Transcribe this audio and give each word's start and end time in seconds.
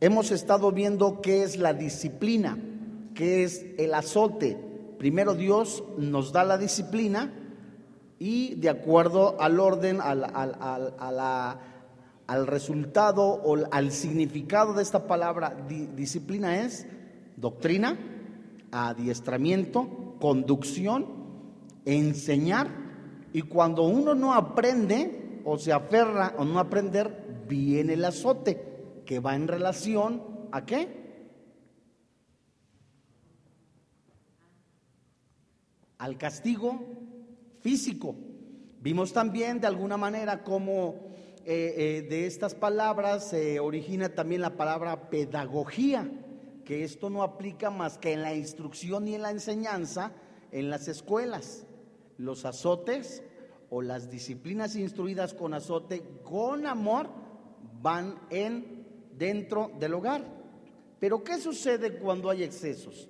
hemos 0.00 0.30
estado 0.30 0.72
viendo 0.72 1.20
qué 1.20 1.42
es 1.42 1.56
la 1.56 1.74
disciplina, 1.74 2.58
qué 3.14 3.44
es 3.44 3.64
el 3.78 3.94
azote. 3.94 4.56
Primero 4.98 5.34
Dios 5.34 5.82
nos 5.96 6.32
da 6.32 6.44
la 6.44 6.58
disciplina 6.58 7.32
y 8.18 8.54
de 8.56 8.68
acuerdo 8.68 9.40
al 9.40 9.60
orden, 9.60 10.00
al, 10.00 10.24
al 12.26 12.46
resultado 12.46 13.24
o 13.24 13.56
al 13.70 13.92
significado 13.92 14.74
de 14.74 14.82
esta 14.82 15.06
palabra 15.06 15.56
disciplina 15.94 16.60
es 16.62 16.86
doctrina, 17.36 17.96
adiestramiento, 18.72 20.16
conducción, 20.20 21.06
enseñar 21.84 22.68
y 23.32 23.42
cuando 23.42 23.82
uno 23.82 24.14
no 24.14 24.34
aprende 24.34 25.40
o 25.44 25.58
se 25.58 25.72
aferra 25.72 26.34
o 26.38 26.44
no 26.44 26.58
aprender, 26.58 27.44
viene 27.48 27.94
el 27.94 28.04
azote 28.04 28.67
que 29.08 29.20
va 29.20 29.34
en 29.34 29.48
relación 29.48 30.22
a 30.52 30.66
qué? 30.66 30.86
Al 35.96 36.18
castigo 36.18 36.78
físico. 37.60 38.14
Vimos 38.82 39.14
también 39.14 39.62
de 39.62 39.66
alguna 39.66 39.96
manera 39.96 40.44
cómo 40.44 41.06
eh, 41.46 41.74
eh, 41.78 42.06
de 42.06 42.26
estas 42.26 42.54
palabras 42.54 43.30
se 43.30 43.58
origina 43.60 44.10
también 44.10 44.42
la 44.42 44.58
palabra 44.58 45.08
pedagogía, 45.08 46.06
que 46.66 46.84
esto 46.84 47.08
no 47.08 47.22
aplica 47.22 47.70
más 47.70 47.96
que 47.96 48.12
en 48.12 48.20
la 48.20 48.34
instrucción 48.34 49.08
y 49.08 49.14
en 49.14 49.22
la 49.22 49.30
enseñanza 49.30 50.12
en 50.52 50.68
las 50.68 50.86
escuelas. 50.86 51.66
Los 52.18 52.44
azotes 52.44 53.22
o 53.70 53.80
las 53.80 54.10
disciplinas 54.10 54.76
instruidas 54.76 55.32
con 55.32 55.54
azote, 55.54 56.02
con 56.24 56.66
amor, 56.66 57.08
van 57.80 58.16
en 58.28 58.77
dentro 59.18 59.70
del 59.78 59.94
hogar. 59.94 60.22
Pero 61.00 61.22
¿qué 61.22 61.38
sucede 61.38 61.98
cuando 61.98 62.30
hay 62.30 62.42
excesos? 62.42 63.08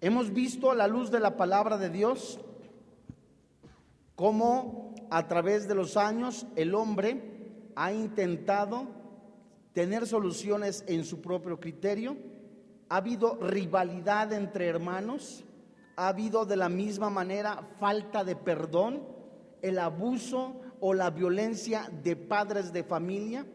Hemos 0.00 0.32
visto 0.32 0.70
a 0.70 0.74
la 0.74 0.88
luz 0.88 1.10
de 1.10 1.20
la 1.20 1.36
palabra 1.36 1.76
de 1.78 1.90
Dios 1.90 2.40
cómo 4.16 4.94
a 5.10 5.28
través 5.28 5.68
de 5.68 5.74
los 5.74 5.96
años 5.96 6.46
el 6.56 6.74
hombre 6.74 7.20
ha 7.76 7.92
intentado 7.92 8.86
tener 9.72 10.06
soluciones 10.06 10.84
en 10.86 11.04
su 11.04 11.20
propio 11.20 11.58
criterio, 11.58 12.16
ha 12.88 12.96
habido 12.96 13.36
rivalidad 13.36 14.32
entre 14.32 14.66
hermanos, 14.66 15.44
ha 15.96 16.08
habido 16.08 16.44
de 16.44 16.56
la 16.56 16.68
misma 16.68 17.10
manera 17.10 17.68
falta 17.78 18.24
de 18.24 18.36
perdón, 18.36 19.02
el 19.62 19.78
abuso 19.78 20.60
o 20.80 20.94
la 20.94 21.10
violencia 21.10 21.88
de 22.02 22.16
padres 22.16 22.72
de 22.72 22.84
familia, 22.84 23.46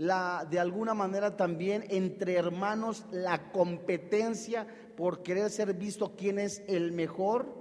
la 0.00 0.46
de 0.50 0.58
alguna 0.58 0.94
manera 0.94 1.36
también 1.36 1.84
entre 1.90 2.32
hermanos 2.32 3.04
la 3.10 3.52
competencia 3.52 4.66
por 4.96 5.22
querer 5.22 5.50
ser 5.50 5.74
visto 5.74 6.14
quién 6.16 6.38
es 6.38 6.62
el 6.68 6.92
mejor 6.92 7.54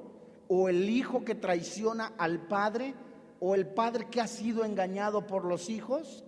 o 0.48 0.70
el 0.70 0.90
hijo 0.90 1.26
que 1.26 1.36
traiciona 1.36 2.14
al 2.18 2.48
padre 2.48 2.96
o 3.42 3.56
el 3.56 3.68
padre 3.68 4.08
que 4.10 4.22
ha 4.22 4.28
sido 4.28 4.64
engañado 4.64 5.28
por 5.28 5.44
los 5.44 5.70
hijos, 5.70 6.24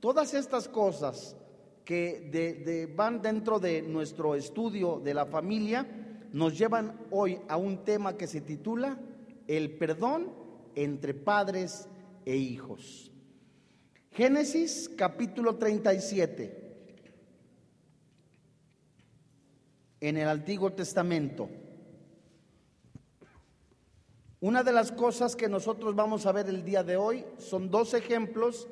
todas 0.00 0.32
estas 0.32 0.66
cosas 0.66 1.36
que 1.84 2.90
van 2.96 3.20
dentro 3.20 3.58
de 3.58 3.82
nuestro 3.82 4.34
estudio 4.34 4.98
de 5.00 5.12
la 5.12 5.26
familia 5.26 5.86
nos 6.32 6.56
llevan 6.56 7.06
hoy 7.10 7.38
a 7.48 7.58
un 7.58 7.84
tema 7.84 8.16
que 8.16 8.26
se 8.26 8.40
titula 8.40 8.98
El 9.46 9.76
perdón 9.76 10.32
entre 10.74 11.12
padres 11.12 11.86
e 12.24 12.34
hijos. 12.34 13.09
Génesis 14.12 14.90
capítulo 14.96 15.56
37. 15.56 16.58
En 20.00 20.16
el 20.16 20.28
Antiguo 20.28 20.72
Testamento. 20.72 21.48
Una 24.40 24.62
de 24.62 24.72
las 24.72 24.90
cosas 24.90 25.36
que 25.36 25.48
nosotros 25.48 25.94
vamos 25.94 26.26
a 26.26 26.32
ver 26.32 26.48
el 26.48 26.64
día 26.64 26.82
de 26.82 26.96
hoy 26.96 27.24
son 27.38 27.70
dos 27.70 27.94
ejemplos 27.94 28.66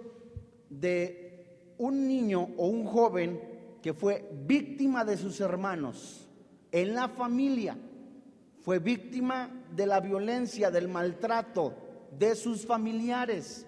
de 0.71 1.75
un 1.79 2.09
niño 2.09 2.49
o 2.57 2.67
un 2.67 2.85
joven 2.85 3.41
que 3.83 3.95
fue 3.95 4.29
víctima 4.47 5.05
de 5.05 5.17
sus 5.17 5.41
hermanos 5.41 6.29
en 6.73 6.95
la 6.95 7.09
familia, 7.09 7.77
fue 8.61 8.79
víctima 8.79 9.51
de 9.75 9.87
la 9.87 10.01
violencia, 10.01 10.71
del 10.71 10.89
maltrato 10.89 11.75
de 12.19 12.35
sus 12.35 12.67
familiares. 12.67 13.68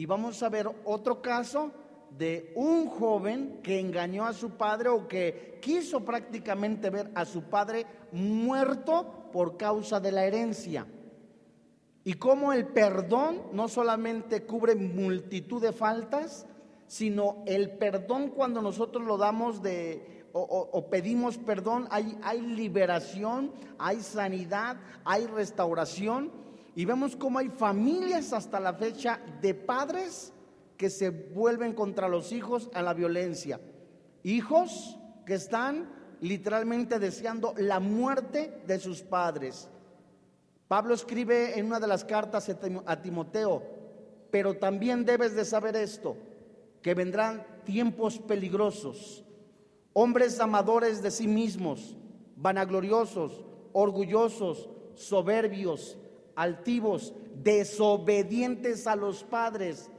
Y 0.00 0.06
vamos 0.06 0.42
a 0.42 0.48
ver 0.48 0.66
otro 0.86 1.20
caso 1.20 1.72
de 2.16 2.54
un 2.56 2.86
joven 2.86 3.60
que 3.62 3.78
engañó 3.78 4.24
a 4.24 4.32
su 4.32 4.52
padre 4.52 4.88
o 4.88 5.06
que 5.06 5.58
quiso 5.60 6.06
prácticamente 6.06 6.88
ver 6.88 7.10
a 7.14 7.26
su 7.26 7.42
padre 7.42 7.84
muerto 8.10 9.28
por 9.30 9.58
causa 9.58 10.00
de 10.00 10.10
la 10.10 10.24
herencia. 10.24 10.86
Y 12.02 12.14
cómo 12.14 12.54
el 12.54 12.68
perdón 12.68 13.42
no 13.52 13.68
solamente 13.68 14.46
cubre 14.46 14.74
multitud 14.74 15.60
de 15.60 15.74
faltas, 15.74 16.46
sino 16.86 17.42
el 17.44 17.72
perdón 17.72 18.30
cuando 18.30 18.62
nosotros 18.62 19.04
lo 19.04 19.18
damos 19.18 19.62
de 19.62 20.24
o, 20.32 20.88
pedimos 20.88 21.36
perdón, 21.36 21.88
hay 21.90 22.40
liberación, 22.40 23.52
hay 23.78 24.00
sanidad, 24.00 24.78
hay 25.04 25.26
restauración. 25.26 26.32
Y 26.74 26.84
vemos 26.84 27.16
cómo 27.16 27.38
hay 27.38 27.48
familias 27.48 28.32
hasta 28.32 28.60
la 28.60 28.74
fecha 28.74 29.20
de 29.40 29.54
padres 29.54 30.32
que 30.76 30.88
se 30.88 31.10
vuelven 31.10 31.74
contra 31.74 32.08
los 32.08 32.32
hijos 32.32 32.70
a 32.74 32.82
la 32.82 32.94
violencia. 32.94 33.60
Hijos 34.22 34.98
que 35.26 35.34
están 35.34 35.90
literalmente 36.20 36.98
deseando 36.98 37.54
la 37.56 37.80
muerte 37.80 38.62
de 38.66 38.78
sus 38.78 39.02
padres. 39.02 39.68
Pablo 40.68 40.94
escribe 40.94 41.58
en 41.58 41.66
una 41.66 41.80
de 41.80 41.86
las 41.86 42.04
cartas 42.04 42.50
a 42.86 43.02
Timoteo, 43.02 43.62
pero 44.30 44.56
también 44.56 45.04
debes 45.04 45.34
de 45.34 45.44
saber 45.44 45.76
esto, 45.76 46.16
que 46.82 46.94
vendrán 46.94 47.44
tiempos 47.64 48.18
peligrosos, 48.18 49.24
hombres 49.92 50.38
amadores 50.40 51.02
de 51.02 51.10
sí 51.10 51.26
mismos, 51.26 51.96
vanagloriosos, 52.36 53.44
orgullosos, 53.72 54.70
soberbios, 54.94 55.98
altivos, 56.34 57.14
desobedientes 57.42 58.86
a 58.86 58.96
los 58.96 59.24
padres, 59.24 59.90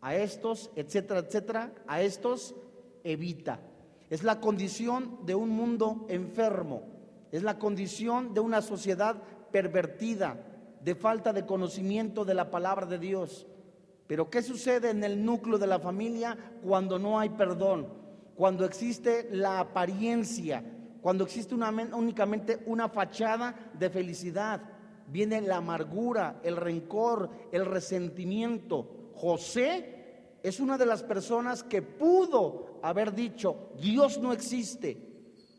a 0.00 0.14
estos, 0.14 0.70
etcétera, 0.76 1.20
etcétera, 1.20 1.72
a 1.86 2.02
estos 2.02 2.54
evita. 3.04 3.60
Es 4.08 4.22
la 4.22 4.40
condición 4.40 5.18
de 5.24 5.34
un 5.34 5.50
mundo 5.50 6.06
enfermo, 6.08 6.82
es 7.30 7.42
la 7.42 7.58
condición 7.58 8.34
de 8.34 8.40
una 8.40 8.62
sociedad 8.62 9.22
pervertida, 9.52 10.46
de 10.82 10.94
falta 10.94 11.32
de 11.32 11.46
conocimiento 11.46 12.24
de 12.24 12.34
la 12.34 12.50
palabra 12.50 12.86
de 12.86 12.98
Dios. 12.98 13.46
Pero 14.06 14.30
¿qué 14.30 14.42
sucede 14.42 14.90
en 14.90 15.04
el 15.04 15.24
núcleo 15.24 15.58
de 15.58 15.66
la 15.66 15.78
familia 15.78 16.36
cuando 16.64 16.98
no 16.98 17.18
hay 17.18 17.28
perdón? 17.28 17.86
Cuando 18.34 18.64
existe 18.64 19.28
la 19.30 19.60
apariencia, 19.60 20.64
cuando 21.00 21.24
existe 21.24 21.54
únicamente 21.54 22.62
una 22.66 22.88
fachada 22.88 23.54
de 23.78 23.90
felicidad. 23.90 24.62
Viene 25.10 25.40
la 25.40 25.56
amargura, 25.56 26.40
el 26.42 26.56
rencor, 26.56 27.30
el 27.52 27.66
resentimiento. 27.66 29.10
José 29.14 30.38
es 30.42 30.60
una 30.60 30.78
de 30.78 30.86
las 30.86 31.02
personas 31.02 31.62
que 31.62 31.82
pudo 31.82 32.78
haber 32.82 33.14
dicho, 33.14 33.70
Dios 33.80 34.18
no 34.18 34.32
existe. 34.32 35.08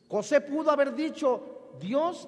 José 0.07 0.41
pudo 0.41 0.71
haber 0.71 0.95
dicho, 0.95 1.69
Dios 1.79 2.27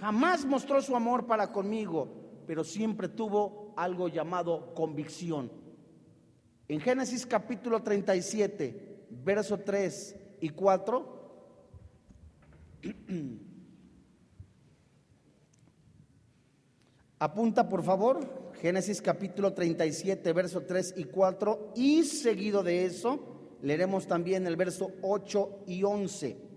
Jamás 0.00 0.46
mostró 0.46 0.80
su 0.80 0.96
amor 0.96 1.26
para 1.26 1.52
conmigo, 1.52 2.08
pero 2.46 2.64
siempre 2.64 3.06
tuvo 3.06 3.74
algo 3.76 4.08
llamado 4.08 4.72
convicción. 4.74 5.52
En 6.68 6.80
Génesis 6.80 7.26
capítulo 7.26 7.82
37, 7.82 9.08
verso 9.10 9.58
3 9.58 10.16
y 10.40 10.48
4, 10.48 11.20
apunta 17.20 17.68
por 17.68 17.84
favor, 17.84 18.50
Génesis 18.60 19.00
capítulo 19.00 19.52
37, 19.52 20.32
verso 20.32 20.62
3 20.62 20.94
y 20.96 21.04
4, 21.04 21.74
y 21.76 22.02
seguido 22.02 22.62
de 22.62 22.86
eso, 22.86 23.56
leeremos 23.62 24.06
también 24.06 24.46
el 24.46 24.56
verso 24.56 24.90
8 25.02 25.64
y 25.66 25.84
11. 25.84 26.50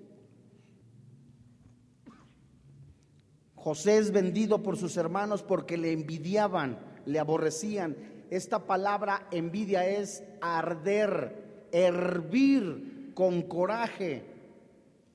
José 3.55 3.97
es 3.97 4.11
vendido 4.11 4.63
por 4.63 4.77
sus 4.77 4.97
hermanos 4.97 5.43
porque 5.43 5.77
le 5.77 5.91
envidiaban, 5.91 6.79
le 7.05 7.19
aborrecían. 7.19 7.95
Esta 8.29 8.65
palabra 8.65 9.27
envidia 9.31 9.87
es 9.87 10.23
arder, 10.41 11.67
hervir 11.71 13.11
con 13.13 13.43
coraje, 13.43 14.25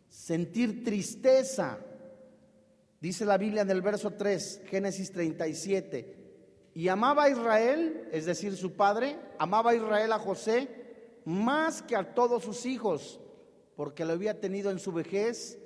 sentir 0.09 0.85
tristeza. 0.85 1.79
Dice 3.01 3.25
la 3.25 3.39
Biblia 3.39 3.63
en 3.63 3.71
el 3.71 3.83
verso 3.83 4.13
3, 4.13 4.63
Génesis 4.67 5.13
37. 5.13 6.17
Y 6.75 6.89
amaba 6.89 7.25
a 7.25 7.31
Israel, 7.31 8.09
es 8.13 8.27
decir, 8.27 8.57
su 8.57 8.73
padre, 8.73 9.19
amaba 9.39 9.71
a 9.71 9.75
Israel 9.75 10.13
a 10.13 10.19
José 10.19 10.69
más 11.25 11.83
que 11.83 11.95
a 11.95 12.15
todos 12.15 12.43
sus 12.43 12.65
hijos, 12.65 13.21
porque 13.77 14.05
lo 14.05 14.15
había 14.15 14.41
tenido 14.41 14.71
en 14.71 14.79
su 14.79 14.93
vejez, 14.93 15.59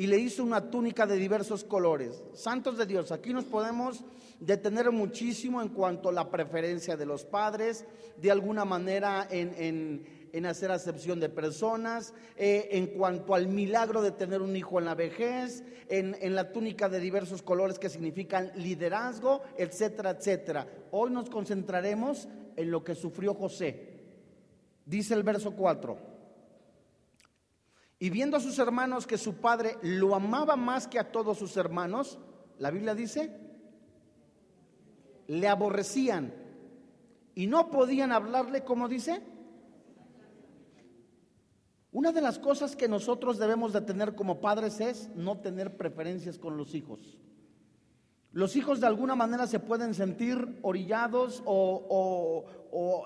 y 0.00 0.06
le 0.06 0.16
hizo 0.16 0.42
una 0.42 0.70
túnica 0.70 1.06
de 1.06 1.16
diversos 1.16 1.62
colores. 1.62 2.22
Santos 2.32 2.78
de 2.78 2.86
Dios, 2.86 3.12
aquí 3.12 3.34
nos 3.34 3.44
podemos 3.44 4.02
detener 4.40 4.90
muchísimo 4.90 5.60
en 5.60 5.68
cuanto 5.68 6.08
a 6.08 6.12
la 6.12 6.30
preferencia 6.30 6.96
de 6.96 7.04
los 7.04 7.26
padres, 7.26 7.84
de 8.16 8.30
alguna 8.30 8.64
manera 8.64 9.28
en, 9.30 10.19
hacer 10.46 10.70
acepción 10.70 11.20
de 11.20 11.28
personas, 11.28 12.14
eh, 12.36 12.68
en 12.72 12.86
cuanto 12.88 13.34
al 13.34 13.48
milagro 13.48 14.02
de 14.02 14.12
tener 14.12 14.42
un 14.42 14.56
hijo 14.56 14.78
en 14.78 14.84
la 14.84 14.94
vejez, 14.94 15.64
en, 15.88 16.16
en 16.20 16.34
la 16.34 16.52
túnica 16.52 16.88
de 16.88 17.00
diversos 17.00 17.42
colores 17.42 17.78
que 17.78 17.88
significan 17.88 18.52
liderazgo, 18.56 19.42
etcétera, 19.56 20.10
etcétera. 20.10 20.66
Hoy 20.90 21.10
nos 21.10 21.28
concentraremos 21.30 22.28
en 22.56 22.70
lo 22.70 22.84
que 22.84 22.94
sufrió 22.94 23.34
José. 23.34 24.00
Dice 24.86 25.14
el 25.14 25.22
verso 25.22 25.52
4. 25.52 25.98
Y 27.98 28.08
viendo 28.08 28.36
a 28.36 28.40
sus 28.40 28.58
hermanos 28.58 29.06
que 29.06 29.18
su 29.18 29.34
padre 29.34 29.76
lo 29.82 30.14
amaba 30.14 30.56
más 30.56 30.88
que 30.88 30.98
a 30.98 31.12
todos 31.12 31.38
sus 31.38 31.56
hermanos, 31.56 32.18
la 32.58 32.70
Biblia 32.70 32.94
dice, 32.94 33.30
le 35.26 35.46
aborrecían 35.46 36.34
y 37.34 37.46
no 37.46 37.70
podían 37.70 38.10
hablarle 38.10 38.64
como 38.64 38.88
dice. 38.88 39.22
Una 41.92 42.12
de 42.12 42.20
las 42.20 42.38
cosas 42.38 42.76
que 42.76 42.88
nosotros 42.88 43.38
debemos 43.38 43.72
de 43.72 43.80
tener 43.80 44.14
como 44.14 44.40
padres 44.40 44.80
es 44.80 45.10
no 45.16 45.38
tener 45.38 45.76
preferencias 45.76 46.38
con 46.38 46.56
los 46.56 46.74
hijos. 46.74 47.18
Los 48.32 48.54
hijos 48.54 48.80
de 48.80 48.86
alguna 48.86 49.16
manera 49.16 49.48
se 49.48 49.58
pueden 49.58 49.92
sentir 49.92 50.60
orillados 50.62 51.42
o, 51.44 52.44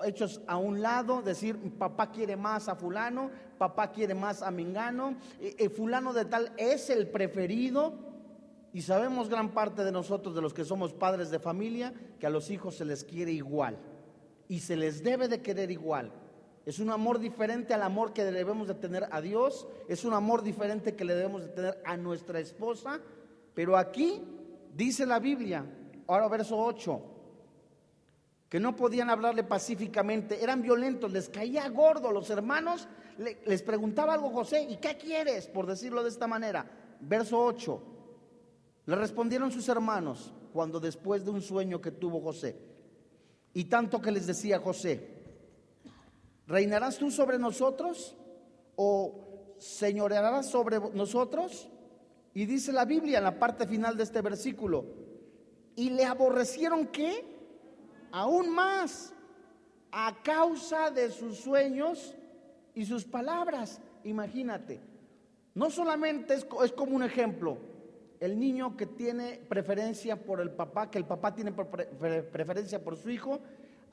hechos 0.05 0.41
a 0.45 0.57
un 0.57 0.83
lado, 0.83 1.23
decir, 1.23 1.57
papá 1.79 2.11
quiere 2.11 2.35
más 2.35 2.69
a 2.69 2.75
fulano, 2.75 3.31
papá 3.57 3.91
quiere 3.91 4.13
más 4.13 4.43
a 4.43 4.51
Mingano, 4.51 5.15
eh, 5.39 5.55
eh, 5.57 5.69
fulano 5.69 6.13
de 6.13 6.25
tal 6.25 6.53
es 6.57 6.91
el 6.91 7.07
preferido. 7.07 7.93
Y 8.71 8.81
sabemos 8.81 9.29
gran 9.29 9.51
parte 9.51 9.83
de 9.83 9.91
nosotros, 9.91 10.35
de 10.35 10.41
los 10.41 10.53
que 10.53 10.65
somos 10.65 10.93
padres 10.93 11.31
de 11.31 11.39
familia, 11.39 11.93
que 12.19 12.27
a 12.27 12.29
los 12.29 12.51
hijos 12.51 12.75
se 12.75 12.85
les 12.85 13.03
quiere 13.03 13.31
igual 13.31 13.79
y 14.47 14.59
se 14.59 14.75
les 14.75 15.01
debe 15.01 15.27
de 15.27 15.41
querer 15.41 15.71
igual. 15.71 16.11
Es 16.65 16.79
un 16.79 16.89
amor 16.89 17.19
diferente 17.19 17.73
al 17.73 17.83
amor 17.83 18.13
que 18.13 18.23
debemos 18.23 18.67
de 18.67 18.73
tener 18.75 19.07
a 19.11 19.21
Dios, 19.21 19.67
es 19.87 20.03
un 20.03 20.13
amor 20.13 20.41
diferente 20.41 20.95
que 20.95 21.05
le 21.05 21.15
debemos 21.15 21.43
de 21.43 21.49
tener 21.49 21.81
a 21.85 21.95
nuestra 21.95 22.39
esposa, 22.39 22.99
pero 23.53 23.77
aquí 23.77 24.23
Dice 24.75 25.05
la 25.05 25.19
Biblia, 25.19 25.65
ahora 26.05 26.27
verso 26.27 26.57
8, 26.57 27.01
que 28.49 28.59
no 28.59 28.75
podían 28.75 29.09
hablarle 29.09 29.45
pacíficamente, 29.45 30.43
eran 30.43 30.61
violentos, 30.61 31.13
les 31.13 31.29
caía 31.29 31.69
gordo. 31.69 32.11
Los 32.11 32.29
hermanos 32.29 32.89
les 33.17 33.63
preguntaba 33.63 34.13
algo 34.13 34.31
José, 34.31 34.67
¿y 34.69 34.75
qué 34.75 34.97
quieres? 34.97 35.47
Por 35.47 35.65
decirlo 35.65 36.03
de 36.03 36.09
esta 36.09 36.27
manera. 36.27 36.69
Verso 36.99 37.39
8, 37.39 37.81
le 38.87 38.95
respondieron 38.97 39.49
sus 39.49 39.69
hermanos 39.69 40.33
cuando 40.51 40.81
después 40.81 41.23
de 41.23 41.31
un 41.31 41.41
sueño 41.41 41.79
que 41.79 41.91
tuvo 41.91 42.19
José, 42.19 42.57
y 43.53 43.63
tanto 43.65 44.01
que 44.01 44.11
les 44.11 44.27
decía 44.27 44.59
José, 44.59 45.23
¿reinarás 46.47 46.97
tú 46.97 47.11
sobre 47.11 47.39
nosotros 47.39 48.15
o 48.75 49.55
señorearás 49.57 50.49
sobre 50.49 50.79
nosotros? 50.93 51.69
Y 52.33 52.45
dice 52.45 52.71
la 52.73 52.85
Biblia 52.85 53.19
en 53.19 53.23
la 53.23 53.39
parte 53.39 53.65
final 53.65 53.95
de 53.95 54.03
este 54.03 54.21
versículo, 54.21 54.85
y 55.75 55.89
le 55.89 56.05
aborrecieron 56.05 56.87
qué? 56.87 57.23
Aún 58.11 58.49
más, 58.49 59.13
a 59.91 60.21
causa 60.23 60.91
de 60.91 61.09
sus 61.11 61.37
sueños 61.37 62.15
y 62.73 62.85
sus 62.85 63.05
palabras. 63.05 63.81
Imagínate, 64.03 64.79
no 65.53 65.69
solamente 65.69 66.33
es, 66.33 66.45
como 66.73 66.95
un 66.95 67.03
ejemplo, 67.03 67.57
el 68.19 68.37
niño 68.39 68.75
que 68.75 68.85
tiene 68.85 69.39
preferencia 69.47 70.17
por 70.17 70.41
el 70.41 70.51
papá, 70.51 70.91
que 70.91 70.97
el 70.97 71.05
papá 71.05 71.33
tiene 71.33 71.53
preferencia 71.53 72.83
por 72.83 72.97
su 72.97 73.09
hijo, 73.09 73.39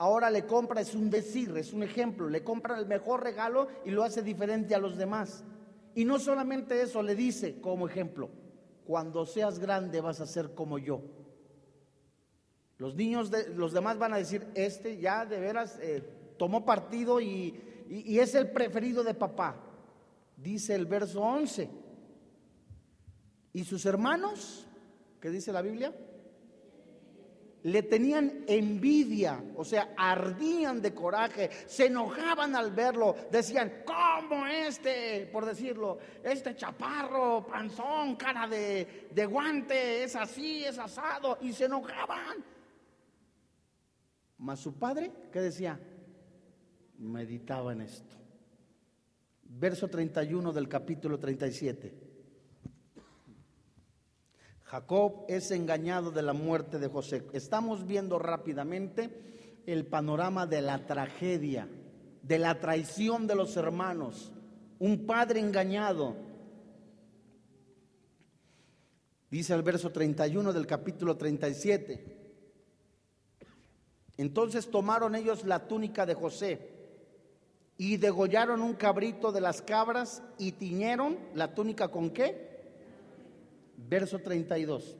ahora 0.03 0.29
le 0.29 0.45
compra, 0.45 0.81
es 0.81 0.95
un 0.95 1.09
decir, 1.09 1.55
es 1.55 1.71
un 1.71 1.81
ejemplo, 1.81 2.27
le 2.27 2.43
compra 2.43 2.77
el 2.77 2.85
mejor 2.85 3.23
regalo 3.23 3.69
y 3.85 3.91
lo 3.91 4.03
hace 4.03 4.21
diferente 4.21 4.75
a 4.75 4.77
los 4.77 4.97
demás. 4.97 5.45
Y 5.95 6.03
no 6.03 6.19
solamente 6.19 6.81
eso, 6.81 7.01
le 7.01 7.15
dice 7.15 7.61
como 7.61 7.87
ejemplo, 7.87 8.29
cuando 8.85 9.25
seas 9.25 9.59
grande 9.59 10.01
vas 10.01 10.19
a 10.19 10.27
ser 10.27 10.53
como 10.55 10.77
yo. 10.77 11.01
Los 12.79 12.95
niños, 12.95 13.31
de, 13.31 13.47
los 13.55 13.71
demás 13.71 13.97
van 13.97 14.11
a 14.11 14.17
decir, 14.17 14.45
este 14.55 14.97
ya 14.97 15.25
de 15.25 15.39
veras 15.39 15.79
eh, 15.81 16.03
tomó 16.37 16.65
partido 16.65 17.21
y, 17.21 17.57
y 17.87 18.19
es 18.19 18.35
el 18.35 18.51
preferido 18.51 19.05
de 19.05 19.13
papá. 19.13 19.55
Dice 20.35 20.75
el 20.75 20.85
verso 20.85 21.21
11. 21.21 21.69
¿Y 23.53 23.63
sus 23.63 23.85
hermanos? 23.85 24.67
¿Qué 25.21 25.29
dice 25.29 25.53
la 25.53 25.61
Biblia? 25.61 25.95
Le 27.63 27.83
tenían 27.83 28.43
envidia, 28.47 29.41
o 29.55 29.63
sea, 29.63 29.93
ardían 29.97 30.81
de 30.81 30.93
coraje, 30.93 31.49
se 31.65 31.87
enojaban 31.87 32.55
al 32.55 32.71
verlo, 32.71 33.15
decían, 33.31 33.83
¿cómo 33.85 34.45
este, 34.47 35.29
por 35.31 35.45
decirlo, 35.45 35.97
este 36.23 36.55
chaparro, 36.55 37.47
panzón, 37.47 38.15
cara 38.15 38.47
de, 38.47 39.07
de 39.11 39.25
guante, 39.25 40.03
es 40.03 40.15
así, 40.15 40.65
es 40.65 40.77
asado, 40.77 41.37
y 41.41 41.53
se 41.53 41.65
enojaban? 41.65 42.43
Mas 44.39 44.59
su 44.59 44.73
padre, 44.73 45.11
¿qué 45.31 45.39
decía? 45.39 45.79
Meditaba 46.97 47.71
en 47.71 47.81
esto. 47.81 48.17
Verso 49.43 49.87
31 49.87 50.51
del 50.51 50.67
capítulo 50.67 51.17
37. 51.17 52.02
Jacob 54.73 55.25
es 55.27 55.51
engañado 55.51 56.09
de 56.09 56.23
la 56.23 56.33
muerte 56.33 56.79
de 56.79 56.87
José. 56.87 57.27
Estamos 57.33 57.85
viendo 57.85 58.17
rápidamente 58.17 59.61
el 59.67 59.85
panorama 59.85 60.47
de 60.47 60.63
la 60.63 60.87
tragedia, 60.87 61.69
de 62.23 62.39
la 62.39 62.59
traición 62.59 63.27
de 63.27 63.35
los 63.35 63.55
hermanos, 63.55 64.31
un 64.79 65.05
padre 65.05 65.41
engañado. 65.41 66.15
Dice 69.29 69.53
el 69.53 69.61
verso 69.61 69.91
31 69.91 70.51
del 70.51 70.65
capítulo 70.65 71.17
37. 71.17 72.17
Entonces 74.17 74.71
tomaron 74.71 75.13
ellos 75.13 75.45
la 75.45 75.67
túnica 75.67 76.07
de 76.07 76.15
José 76.15 76.73
y 77.77 77.97
degollaron 77.97 78.63
un 78.63 78.73
cabrito 78.73 79.31
de 79.31 79.41
las 79.41 79.61
cabras 79.61 80.23
y 80.39 80.53
tiñeron 80.53 81.19
la 81.35 81.53
túnica 81.53 81.89
con 81.89 82.09
qué? 82.09 82.52
Verso 83.77 84.19
32. 84.19 84.97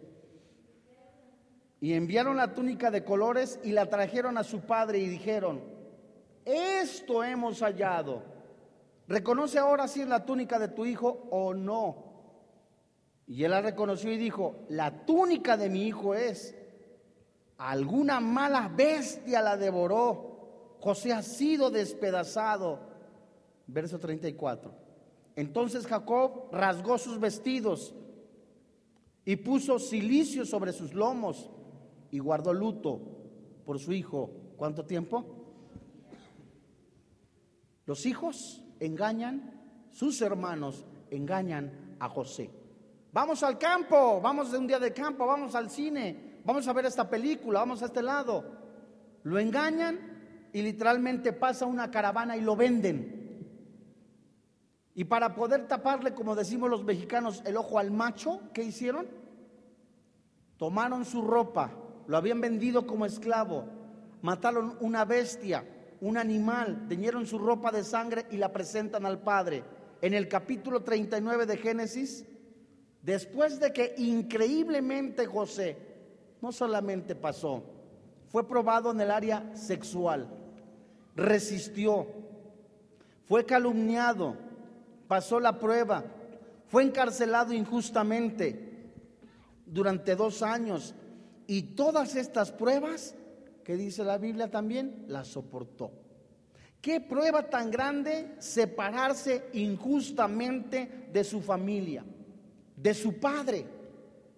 Y 1.82 1.94
enviaron 1.94 2.38
la 2.38 2.53
túnica 2.53 2.92
de 2.92 3.03
colores 3.03 3.60
y 3.63 3.72
la 3.72 3.89
trajeron 3.89 4.38
a 4.38 4.44
su 4.44 4.62
padre 4.62 5.00
y 5.00 5.08
dijeron, 5.10 5.62
esto 6.46 7.24
hemos 7.24 7.60
hallado. 7.62 8.24
¿Reconoce 9.08 9.60
ahora 9.60 9.88
si 9.88 10.01
es 10.01 10.08
la 10.08 10.25
túnica 10.25 10.60
de 10.60 10.70
tu 10.70 10.86
hijo 10.86 11.27
o 11.30 11.53
no? 11.53 12.13
Y 13.27 13.44
él 13.44 13.51
la 13.51 13.62
reconoció 13.62 14.12
y 14.12 14.18
dijo, 14.18 14.65
la 14.70 15.06
túnica 15.06 15.58
de 15.58 15.70
mi 15.70 15.84
hijo 15.88 16.15
es. 16.15 16.56
Alguna 17.58 18.20
mala 18.20 18.72
bestia 18.74 19.42
la 19.42 19.58
devoró. 19.58 20.77
José 20.80 21.13
ha 21.13 21.22
sido 21.22 21.70
despedazado. 21.70 22.80
Verso 23.68 24.00
34. 24.00 24.74
Entonces 25.36 25.88
Jacob 25.88 26.50
rasgó 26.51 26.98
sus 26.98 27.20
vestidos 27.20 27.94
y 29.25 29.36
puso 29.38 29.80
silicio 29.80 30.46
sobre 30.46 30.74
sus 30.74 30.94
lomos 30.94 31.50
y 32.12 32.20
guardó 32.20 32.53
luto 32.53 33.00
por 33.65 33.80
su 33.80 33.94
hijo. 33.94 34.30
¿Cuánto 34.58 34.86
tiempo? 34.86 35.25
Los 37.86 38.06
hijos 38.06 38.63
engañan, 38.80 39.88
sus 39.92 40.22
hermanos 40.22 40.86
engañan 41.10 41.96
a 42.00 42.10
José. 42.10 42.50
Vamos 43.12 43.44
al 43.44 43.58
campo, 43.58 44.20
vamos 44.22 44.51
de 44.51 44.58
un 44.58 44.68
día 44.68 44.80
de 44.80 44.94
campo, 44.94 45.25
vamos 45.25 45.53
al 45.56 45.70
cine, 45.70 46.39
vamos 46.44 46.68
a 46.68 46.74
ver 46.74 46.86
esta 46.86 47.10
película, 47.10 47.60
vamos 47.60 47.82
a 47.84 47.86
este 47.86 48.01
lado. 48.01 48.44
Lo 49.24 49.39
engañan 49.39 50.50
y 50.51 50.62
literalmente 50.62 51.34
pasa 51.34 51.65
una 51.65 51.92
caravana 51.92 52.36
y 52.36 52.42
lo 52.42 52.56
venden. 52.56 53.23
Y 54.96 55.06
para 55.06 55.34
poder 55.34 55.68
taparle, 55.68 56.14
como 56.14 56.36
decimos 56.36 56.70
los 56.70 56.84
mexicanos, 56.84 57.42
el 57.46 57.58
ojo 57.58 57.80
al 57.80 57.92
macho, 57.92 58.42
¿qué 58.54 58.64
hicieron? 58.64 59.08
Tomaron 60.58 61.04
su 61.04 61.22
ropa, 61.22 61.72
lo 62.08 62.16
habían 62.16 62.40
vendido 62.40 62.86
como 62.86 63.06
esclavo, 63.06 63.66
mataron 64.22 64.78
una 64.82 65.04
bestia, 65.04 65.66
un 66.00 66.18
animal, 66.18 66.86
teñieron 66.88 67.26
su 67.26 67.40
ropa 67.40 67.72
de 67.72 67.84
sangre 67.84 68.26
y 68.30 68.38
la 68.38 68.52
presentan 68.52 69.06
al 69.06 69.20
Padre. 69.20 69.64
En 70.02 70.14
el 70.14 70.28
capítulo 70.28 70.84
39 70.84 71.46
de 71.46 71.58
Génesis, 71.58 72.26
después 73.02 73.60
de 73.60 73.74
que 73.74 73.96
increíblemente 73.98 75.26
José 75.26 75.78
no 76.42 76.52
solamente 76.52 77.16
pasó, 77.16 77.64
fue 78.28 78.48
probado 78.48 78.92
en 78.92 79.02
el 79.02 79.12
área 79.12 79.56
sexual, 79.56 80.28
resistió, 81.16 82.08
fue 83.26 83.46
calumniado, 83.46 84.36
pasó 85.13 85.39
la 85.39 85.60
prueba, 85.60 86.03
fue 86.70 86.82
encarcelado 86.82 87.53
injustamente 87.53 88.89
durante 89.63 90.15
dos 90.15 90.41
años 90.41 90.96
y 91.46 91.75
todas 91.75 92.15
estas 92.15 92.51
pruebas 92.51 93.13
que 93.63 93.77
dice 93.77 94.03
la 94.03 94.17
Biblia 94.17 94.50
también 94.50 95.05
las 95.08 95.27
soportó. 95.27 95.91
¿Qué 96.82 97.00
prueba 97.00 97.48
tan 97.48 97.70
grande 97.70 98.34
separarse 98.39 99.50
injustamente 99.53 101.10
de 101.13 101.24
su 101.24 101.41
familia, 101.41 102.03
de 102.75 102.93
su 102.96 103.20
padre, 103.20 103.67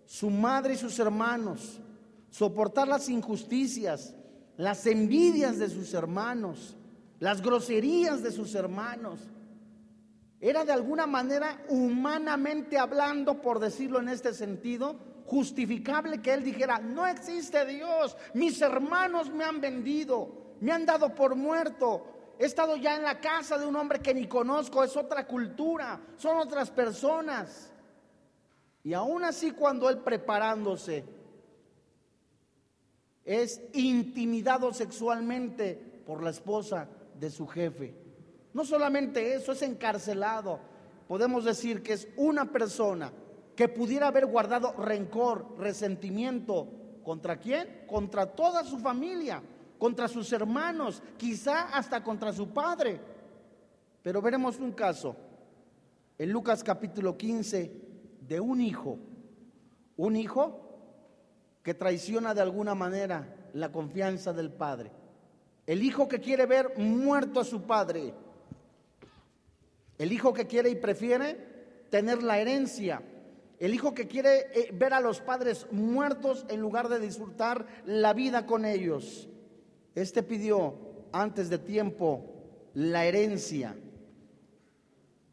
su 0.06 0.30
madre 0.30 0.74
y 0.74 0.78
sus 0.78 1.00
hermanos? 1.00 1.80
Soportar 2.30 2.90
las 2.90 3.08
injusticias, 3.08 4.14
las 4.58 4.86
envidias 4.88 5.58
de 5.58 5.70
sus 5.70 5.94
hermanos, 5.94 6.76
las 7.22 7.42
groserías 7.42 8.22
de 8.22 8.34
sus 8.34 8.54
hermanos. 8.56 9.22
Era 10.46 10.64
de 10.64 10.74
alguna 10.74 11.08
manera, 11.08 11.66
humanamente 11.70 12.78
hablando, 12.78 13.42
por 13.42 13.58
decirlo 13.58 14.00
en 14.00 14.10
este 14.10 14.32
sentido, 14.32 14.96
justificable 15.26 16.22
que 16.22 16.36
él 16.36 16.44
dijera, 16.44 16.78
no 16.78 17.08
existe 17.08 17.66
Dios, 17.66 18.16
mis 18.36 18.62
hermanos 18.62 19.32
me 19.32 19.44
han 19.44 19.60
vendido, 19.60 20.56
me 20.62 20.72
han 20.72 20.86
dado 20.86 21.16
por 21.16 21.34
muerto, 21.36 22.36
he 22.38 22.46
estado 22.46 22.78
ya 22.78 22.96
en 22.96 23.02
la 23.02 23.20
casa 23.20 23.58
de 23.58 23.66
un 23.66 23.76
hombre 23.76 24.02
que 24.02 24.14
ni 24.14 24.28
conozco, 24.28 24.84
es 24.84 24.96
otra 24.96 25.26
cultura, 25.26 26.00
son 26.16 26.38
otras 26.38 26.70
personas. 26.70 27.74
Y 28.84 28.94
aún 28.94 29.24
así 29.24 29.50
cuando 29.50 29.90
él 29.90 29.98
preparándose 29.98 31.06
es 33.24 33.64
intimidado 33.74 34.72
sexualmente 34.72 36.04
por 36.06 36.22
la 36.22 36.30
esposa 36.30 36.88
de 37.20 37.32
su 37.32 37.48
jefe. 37.48 38.05
No 38.56 38.64
solamente 38.64 39.36
eso, 39.36 39.52
es 39.52 39.62
encarcelado. 39.64 40.62
Podemos 41.10 41.44
decir 41.44 41.84
que 41.84 41.92
es 41.92 42.08
una 42.16 42.46
persona 42.46 43.12
que 43.54 43.68
pudiera 43.68 44.08
haber 44.08 44.28
guardado 44.28 44.72
rencor, 44.78 45.58
resentimiento. 45.60 46.70
¿Contra 47.04 47.38
quién? 47.38 47.84
Contra 47.86 48.26
toda 48.26 48.64
su 48.64 48.80
familia, 48.80 49.44
contra 49.78 50.08
sus 50.08 50.32
hermanos, 50.32 51.04
quizá 51.18 51.64
hasta 51.78 52.02
contra 52.02 52.32
su 52.32 52.48
padre. 52.54 53.02
Pero 54.02 54.22
veremos 54.22 54.58
un 54.58 54.72
caso 54.72 55.18
en 56.18 56.32
Lucas 56.32 56.64
capítulo 56.64 57.18
15 57.18 57.82
de 58.22 58.40
un 58.40 58.62
hijo, 58.62 58.98
un 59.98 60.16
hijo 60.16 60.62
que 61.62 61.74
traiciona 61.74 62.34
de 62.34 62.40
alguna 62.40 62.74
manera 62.74 63.36
la 63.52 63.70
confianza 63.70 64.32
del 64.32 64.50
padre. 64.50 64.94
El 65.68 65.84
hijo 65.84 66.08
que 66.08 66.22
quiere 66.22 66.46
ver 66.46 66.78
muerto 66.78 67.42
a 67.42 67.44
su 67.44 67.64
padre. 67.64 68.14
El 69.98 70.12
hijo 70.12 70.34
que 70.34 70.48
quiere 70.48 70.70
y 70.70 70.76
prefiere 70.76 71.38
tener 71.90 72.24
la 72.24 72.40
herencia 72.40 73.02
el 73.60 73.74
hijo 73.74 73.94
que 73.94 74.08
quiere 74.08 74.48
eh, 74.54 74.70
ver 74.74 74.94
a 74.94 75.00
los 75.00 75.22
padres 75.22 75.68
muertos 75.72 76.46
en 76.50 76.60
lugar 76.60 76.90
de 76.90 77.00
disfrutar 77.00 77.66
la 77.86 78.14
vida 78.14 78.46
con 78.46 78.66
ellos. 78.66 79.30
Este 79.94 80.24
pidió 80.24 80.76
antes 81.12 81.50
de 81.50 81.58
tiempo 81.58 82.26
la 82.74 83.06
herencia. 83.06 83.76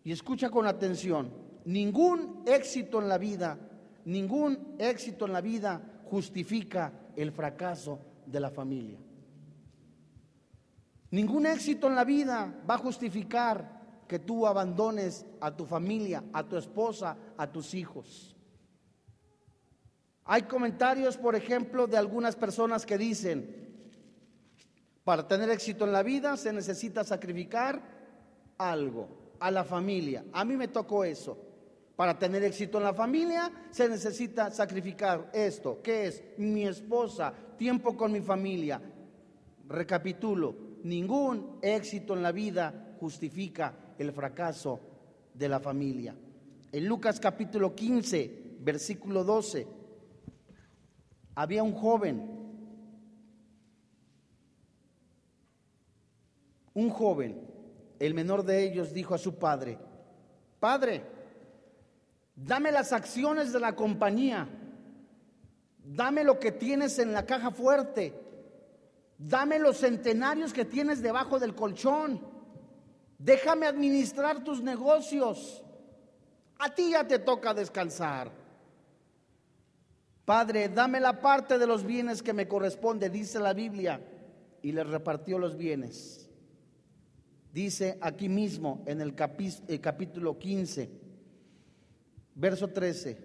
Y 0.04 0.12
escucha 0.12 0.50
con 0.50 0.66
atención, 0.66 1.32
ningún 1.64 2.42
éxito 2.46 3.00
en 3.00 3.08
la 3.08 3.18
vida, 3.18 3.58
ningún 4.04 4.76
éxito 4.78 5.26
en 5.26 5.32
la 5.32 5.40
vida 5.40 6.02
justifica 6.04 6.92
el 7.16 7.32
fracaso 7.32 7.98
de 8.26 8.40
la 8.40 8.50
familia. 8.50 8.98
Ningún 11.10 11.46
éxito 11.46 11.88
en 11.88 11.94
la 11.94 12.04
vida 12.04 12.62
va 12.68 12.74
a 12.74 12.78
justificar 12.78 13.81
que 14.12 14.18
tú 14.18 14.46
abandones 14.46 15.24
a 15.40 15.56
tu 15.56 15.64
familia, 15.64 16.22
a 16.34 16.46
tu 16.46 16.58
esposa, 16.58 17.16
a 17.38 17.50
tus 17.50 17.72
hijos. 17.72 18.36
Hay 20.26 20.42
comentarios, 20.42 21.16
por 21.16 21.34
ejemplo, 21.34 21.86
de 21.86 21.96
algunas 21.96 22.36
personas 22.36 22.84
que 22.84 22.98
dicen, 22.98 23.88
para 25.02 25.26
tener 25.26 25.48
éxito 25.48 25.86
en 25.86 25.92
la 25.92 26.02
vida 26.02 26.36
se 26.36 26.52
necesita 26.52 27.04
sacrificar 27.04 27.80
algo 28.58 29.08
a 29.40 29.50
la 29.50 29.64
familia. 29.64 30.26
A 30.34 30.44
mí 30.44 30.58
me 30.58 30.68
tocó 30.68 31.04
eso. 31.04 31.38
Para 31.96 32.18
tener 32.18 32.44
éxito 32.44 32.76
en 32.76 32.84
la 32.84 32.92
familia 32.92 33.50
se 33.70 33.88
necesita 33.88 34.50
sacrificar 34.50 35.30
esto, 35.32 35.80
que 35.80 36.06
es 36.08 36.22
mi 36.36 36.66
esposa, 36.66 37.32
tiempo 37.56 37.96
con 37.96 38.12
mi 38.12 38.20
familia. 38.20 38.78
Recapitulo, 39.66 40.54
ningún 40.82 41.60
éxito 41.62 42.12
en 42.12 42.22
la 42.22 42.30
vida 42.30 42.94
justifica 43.00 43.78
el 43.98 44.12
fracaso 44.12 44.80
de 45.34 45.48
la 45.48 45.60
familia. 45.60 46.14
En 46.72 46.86
Lucas 46.86 47.20
capítulo 47.20 47.74
15, 47.74 48.56
versículo 48.60 49.24
12, 49.24 49.66
había 51.34 51.62
un 51.62 51.72
joven, 51.72 52.30
un 56.74 56.90
joven, 56.90 57.40
el 57.98 58.14
menor 58.14 58.44
de 58.44 58.62
ellos 58.64 58.92
dijo 58.92 59.14
a 59.14 59.18
su 59.18 59.38
padre, 59.38 59.78
Padre, 60.60 61.02
dame 62.36 62.70
las 62.70 62.92
acciones 62.92 63.52
de 63.52 63.60
la 63.60 63.74
compañía, 63.74 64.48
dame 65.84 66.22
lo 66.22 66.38
que 66.38 66.52
tienes 66.52 66.98
en 66.98 67.12
la 67.12 67.26
caja 67.26 67.50
fuerte, 67.50 68.14
dame 69.18 69.58
los 69.58 69.78
centenarios 69.78 70.52
que 70.52 70.64
tienes 70.64 71.02
debajo 71.02 71.38
del 71.38 71.54
colchón. 71.54 72.31
Déjame 73.22 73.66
administrar 73.66 74.42
tus 74.42 74.60
negocios. 74.60 75.62
A 76.58 76.74
ti 76.74 76.90
ya 76.90 77.06
te 77.06 77.20
toca 77.20 77.54
descansar. 77.54 78.32
Padre, 80.24 80.68
dame 80.68 80.98
la 80.98 81.20
parte 81.20 81.56
de 81.56 81.66
los 81.66 81.84
bienes 81.84 82.20
que 82.20 82.32
me 82.32 82.48
corresponde, 82.48 83.10
dice 83.10 83.38
la 83.38 83.52
Biblia, 83.52 84.00
y 84.60 84.72
le 84.72 84.82
repartió 84.82 85.38
los 85.38 85.56
bienes. 85.56 86.28
Dice 87.52 87.98
aquí 88.00 88.28
mismo 88.28 88.82
en 88.86 89.00
el, 89.00 89.14
capítulo 89.14 90.38
15, 90.38 90.90
verso 92.34 92.68
13, 92.68 93.18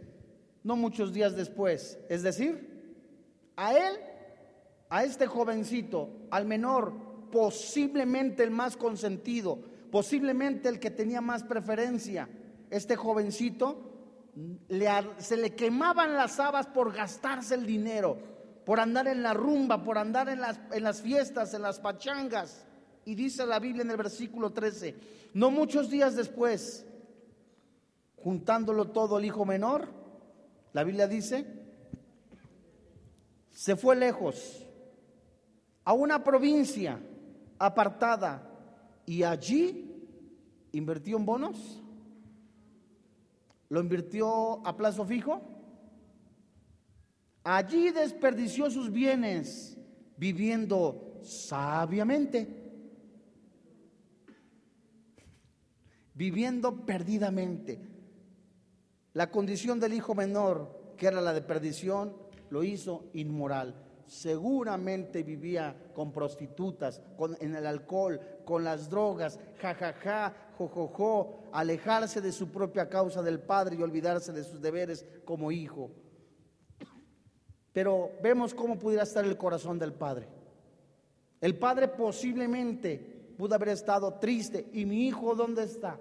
no 0.63 0.75
muchos 0.75 1.13
días 1.13 1.35
después, 1.35 1.97
es 2.09 2.23
decir, 2.23 3.15
a 3.55 3.73
él, 3.73 3.93
a 4.89 5.03
este 5.03 5.25
jovencito, 5.25 6.27
al 6.29 6.45
menor, 6.45 6.93
posiblemente 7.31 8.43
el 8.43 8.51
más 8.51 8.75
consentido, 8.75 9.76
posiblemente 9.91 10.69
el 10.69 10.79
que 10.79 10.91
tenía 10.91 11.21
más 11.21 11.43
preferencia, 11.43 12.29
este 12.69 12.95
jovencito, 12.95 13.87
se 15.19 15.37
le 15.37 15.55
quemaban 15.55 16.13
las 16.13 16.39
habas 16.39 16.67
por 16.67 16.93
gastarse 16.93 17.55
el 17.55 17.65
dinero, 17.65 18.17
por 18.65 18.79
andar 18.79 19.07
en 19.07 19.23
la 19.23 19.33
rumba, 19.33 19.83
por 19.83 19.97
andar 19.97 20.29
en 20.29 20.41
las, 20.41 20.59
en 20.71 20.83
las 20.83 21.01
fiestas, 21.01 21.53
en 21.53 21.61
las 21.61 21.79
pachangas. 21.79 22.65
Y 23.05 23.15
dice 23.15 23.45
la 23.45 23.59
Biblia 23.59 23.83
en 23.83 23.91
el 23.91 23.97
versículo 23.97 24.51
13, 24.51 24.95
no 25.33 25.49
muchos 25.49 25.89
días 25.89 26.15
después, 26.15 26.85
juntándolo 28.17 28.91
todo 28.91 29.17
el 29.17 29.25
hijo 29.25 29.45
menor, 29.45 29.87
la 30.73 30.83
Biblia 30.83 31.07
dice, 31.07 31.45
se 33.51 33.75
fue 33.75 33.95
lejos 33.95 34.65
a 35.85 35.93
una 35.93 36.23
provincia 36.23 36.99
apartada 37.57 38.56
y 39.07 39.23
allí 39.23 39.89
invirtió 40.73 41.17
en 41.17 41.25
bonos. 41.25 41.81
¿Lo 43.69 43.79
invirtió 43.79 44.65
a 44.67 44.75
plazo 44.75 45.05
fijo? 45.05 45.41
Allí 47.43 47.91
desperdició 47.91 48.69
sus 48.69 48.91
bienes 48.91 49.77
viviendo 50.17 51.19
sabiamente, 51.23 52.47
viviendo 56.13 56.85
perdidamente. 56.85 57.79
La 59.13 59.31
condición 59.31 59.79
del 59.79 59.93
hijo 59.93 60.15
menor, 60.15 60.95
que 60.97 61.07
era 61.07 61.21
la 61.21 61.33
de 61.33 61.41
perdición, 61.41 62.13
lo 62.49 62.63
hizo 62.63 63.09
inmoral 63.13 63.86
seguramente 64.07 65.23
vivía 65.23 65.75
con 65.93 66.11
prostitutas, 66.11 67.01
con, 67.17 67.37
en 67.39 67.55
el 67.55 67.65
alcohol, 67.65 68.19
con 68.45 68.63
las 68.63 68.89
drogas, 68.89 69.39
jajaja, 69.59 70.33
jojojo, 70.57 71.43
alejarse 71.51 72.21
de 72.21 72.31
su 72.31 72.49
propia 72.49 72.89
causa 72.89 73.21
del 73.21 73.39
padre 73.39 73.75
y 73.75 73.83
olvidarse 73.83 74.31
de 74.31 74.43
sus 74.43 74.61
deberes 74.61 75.05
como 75.25 75.51
hijo. 75.51 75.91
Pero 77.73 78.11
vemos 78.23 78.53
cómo 78.53 78.79
pudiera 78.79 79.03
estar 79.03 79.23
el 79.23 79.37
corazón 79.37 79.77
del 79.77 79.93
padre. 79.93 80.27
El 81.39 81.57
padre 81.59 81.87
posiblemente 81.87 82.97
pudo 83.37 83.53
haber 83.53 83.69
estado 83.69 84.15
triste. 84.15 84.67
¿Y 84.73 84.85
mi 84.85 85.07
hijo 85.07 85.35
dónde 85.35 85.63
está? 85.63 85.99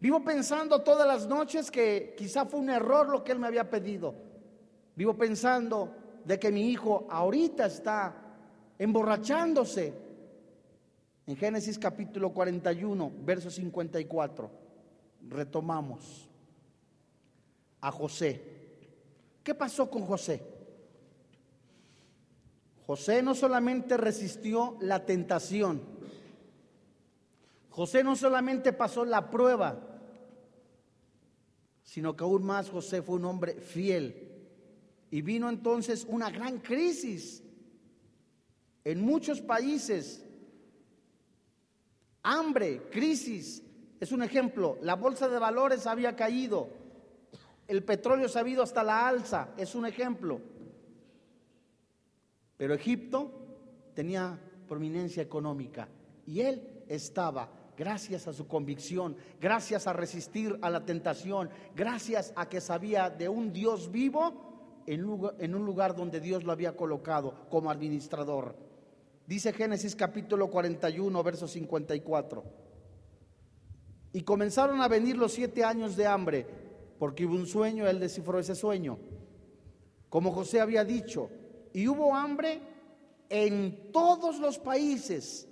Vivo 0.00 0.22
pensando 0.22 0.82
todas 0.82 1.06
las 1.06 1.26
noches 1.26 1.70
que 1.70 2.14
quizá 2.18 2.44
fue 2.44 2.60
un 2.60 2.68
error 2.68 3.08
lo 3.08 3.24
que 3.24 3.32
él 3.32 3.38
me 3.38 3.46
había 3.46 3.70
pedido. 3.70 4.14
Vivo 4.94 5.16
pensando 5.16 5.94
de 6.24 6.38
que 6.38 6.52
mi 6.52 6.70
hijo 6.70 7.06
ahorita 7.10 7.66
está 7.66 8.14
emborrachándose 8.78 9.94
En 11.24 11.36
Génesis 11.36 11.78
capítulo 11.78 12.30
41, 12.30 13.12
verso 13.24 13.48
54, 13.48 14.50
retomamos 15.28 16.28
a 17.80 17.92
José. 17.92 18.42
¿Qué 19.44 19.54
pasó 19.54 19.88
con 19.88 20.04
José? 20.04 20.42
José 22.86 23.22
no 23.22 23.36
solamente 23.36 23.96
resistió 23.96 24.76
la 24.80 25.06
tentación, 25.06 25.80
José 27.70 28.02
no 28.02 28.16
solamente 28.16 28.72
pasó 28.72 29.04
la 29.04 29.30
prueba, 29.30 29.78
sino 31.84 32.16
que 32.16 32.24
aún 32.24 32.42
más 32.42 32.68
José 32.68 33.00
fue 33.00 33.16
un 33.16 33.24
hombre 33.26 33.54
fiel. 33.54 34.31
Y 35.12 35.20
vino 35.20 35.50
entonces 35.50 36.06
una 36.08 36.30
gran 36.30 36.60
crisis 36.60 37.42
en 38.82 39.02
muchos 39.02 39.42
países. 39.42 40.24
Hambre, 42.22 42.88
crisis. 42.90 43.62
Es 44.00 44.10
un 44.10 44.22
ejemplo. 44.22 44.78
La 44.80 44.94
bolsa 44.94 45.28
de 45.28 45.38
valores 45.38 45.86
había 45.86 46.16
caído. 46.16 46.70
El 47.68 47.84
petróleo 47.84 48.26
se 48.26 48.38
ha 48.38 48.48
ido 48.48 48.62
hasta 48.62 48.82
la 48.82 49.06
alza. 49.06 49.50
Es 49.58 49.74
un 49.74 49.84
ejemplo. 49.84 50.40
Pero 52.56 52.72
Egipto 52.72 53.30
tenía 53.92 54.40
prominencia 54.66 55.22
económica 55.22 55.88
y 56.26 56.40
él 56.40 56.84
estaba, 56.88 57.50
gracias 57.76 58.28
a 58.28 58.32
su 58.32 58.48
convicción, 58.48 59.14
gracias 59.38 59.86
a 59.86 59.92
resistir 59.92 60.58
a 60.62 60.70
la 60.70 60.86
tentación, 60.86 61.50
gracias 61.76 62.32
a 62.34 62.48
que 62.48 62.62
sabía 62.62 63.10
de 63.10 63.28
un 63.28 63.52
Dios 63.52 63.90
vivo 63.90 64.51
en, 64.86 65.54
un 65.54 65.64
lugar 65.64 65.94
donde 65.94 66.20
Dios 66.20 66.44
lo 66.44 66.52
había 66.52 66.76
colocado 66.76 67.46
como 67.48 67.70
administrador. 67.70 68.56
Dice 69.26 69.52
Génesis 69.52 69.94
capítulo 69.94 70.50
41, 70.50 71.22
verso 71.22 71.48
54. 71.48 72.44
Y 74.12 74.22
comenzaron 74.22 74.80
a 74.80 74.88
venir 74.88 75.16
los 75.16 75.32
siete 75.32 75.64
años 75.64 75.96
de 75.96 76.06
hambre, 76.06 76.46
porque 76.98 77.24
hubo 77.24 77.34
un 77.34 77.46
sueño, 77.46 77.86
él 77.86 78.00
descifró 78.00 78.38
ese 78.38 78.54
sueño. 78.54 78.98
Como 80.08 80.32
José 80.32 80.60
había 80.60 80.84
dicho, 80.84 81.30
y 81.72 81.88
hubo 81.88 82.14
hambre 82.14 82.60
en 83.30 83.90
todos 83.92 84.38
los 84.38 84.58
países, 84.58 85.48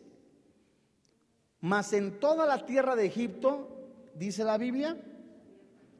mas 1.60 1.92
en 1.92 2.20
toda 2.20 2.46
la 2.46 2.66
tierra 2.66 2.94
de 2.96 3.06
Egipto, 3.06 3.68
dice 4.14 4.44
la 4.44 4.58
Biblia, 4.58 5.00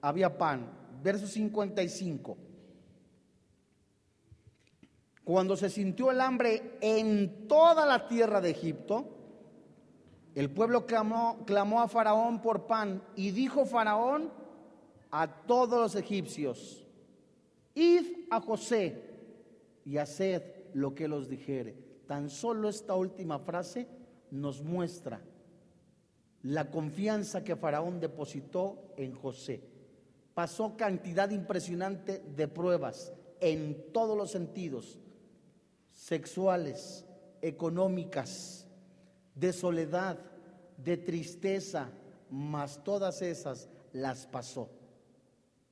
había 0.02 0.37
pan. 0.37 0.78
Verso 1.02 1.26
55. 1.26 2.50
Cuando 5.24 5.56
se 5.56 5.70
sintió 5.70 6.10
el 6.10 6.20
hambre 6.20 6.78
en 6.80 7.46
toda 7.46 7.86
la 7.86 8.08
tierra 8.08 8.40
de 8.40 8.50
Egipto, 8.50 9.04
el 10.34 10.50
pueblo 10.50 10.86
clamó, 10.86 11.44
clamó 11.44 11.80
a 11.80 11.88
Faraón 11.88 12.40
por 12.40 12.66
pan 12.66 13.02
y 13.16 13.30
dijo 13.30 13.66
Faraón 13.66 14.32
a 15.10 15.26
todos 15.46 15.78
los 15.78 15.94
egipcios, 15.96 16.86
id 17.74 18.26
a 18.30 18.40
José 18.40 19.10
y 19.84 19.98
haced 19.98 20.42
lo 20.74 20.94
que 20.94 21.08
los 21.08 21.28
dijere. 21.28 21.76
Tan 22.06 22.30
solo 22.30 22.68
esta 22.68 22.94
última 22.94 23.38
frase 23.38 23.88
nos 24.30 24.62
muestra 24.62 25.20
la 26.42 26.70
confianza 26.70 27.44
que 27.44 27.56
Faraón 27.56 28.00
depositó 28.00 28.92
en 28.96 29.12
José. 29.12 29.62
Pasó 30.34 30.76
cantidad 30.76 31.30
impresionante 31.30 32.20
de 32.20 32.48
pruebas 32.48 33.12
en 33.40 33.92
todos 33.92 34.16
los 34.16 34.30
sentidos, 34.30 34.98
sexuales, 36.00 37.04
económicas, 37.42 38.66
de 39.35 39.52
soledad, 39.52 40.19
de 40.78 40.97
tristeza, 40.97 41.90
mas 42.30 42.83
todas 42.83 43.21
esas 43.21 43.69
las 43.92 44.26
pasó. 44.26 44.71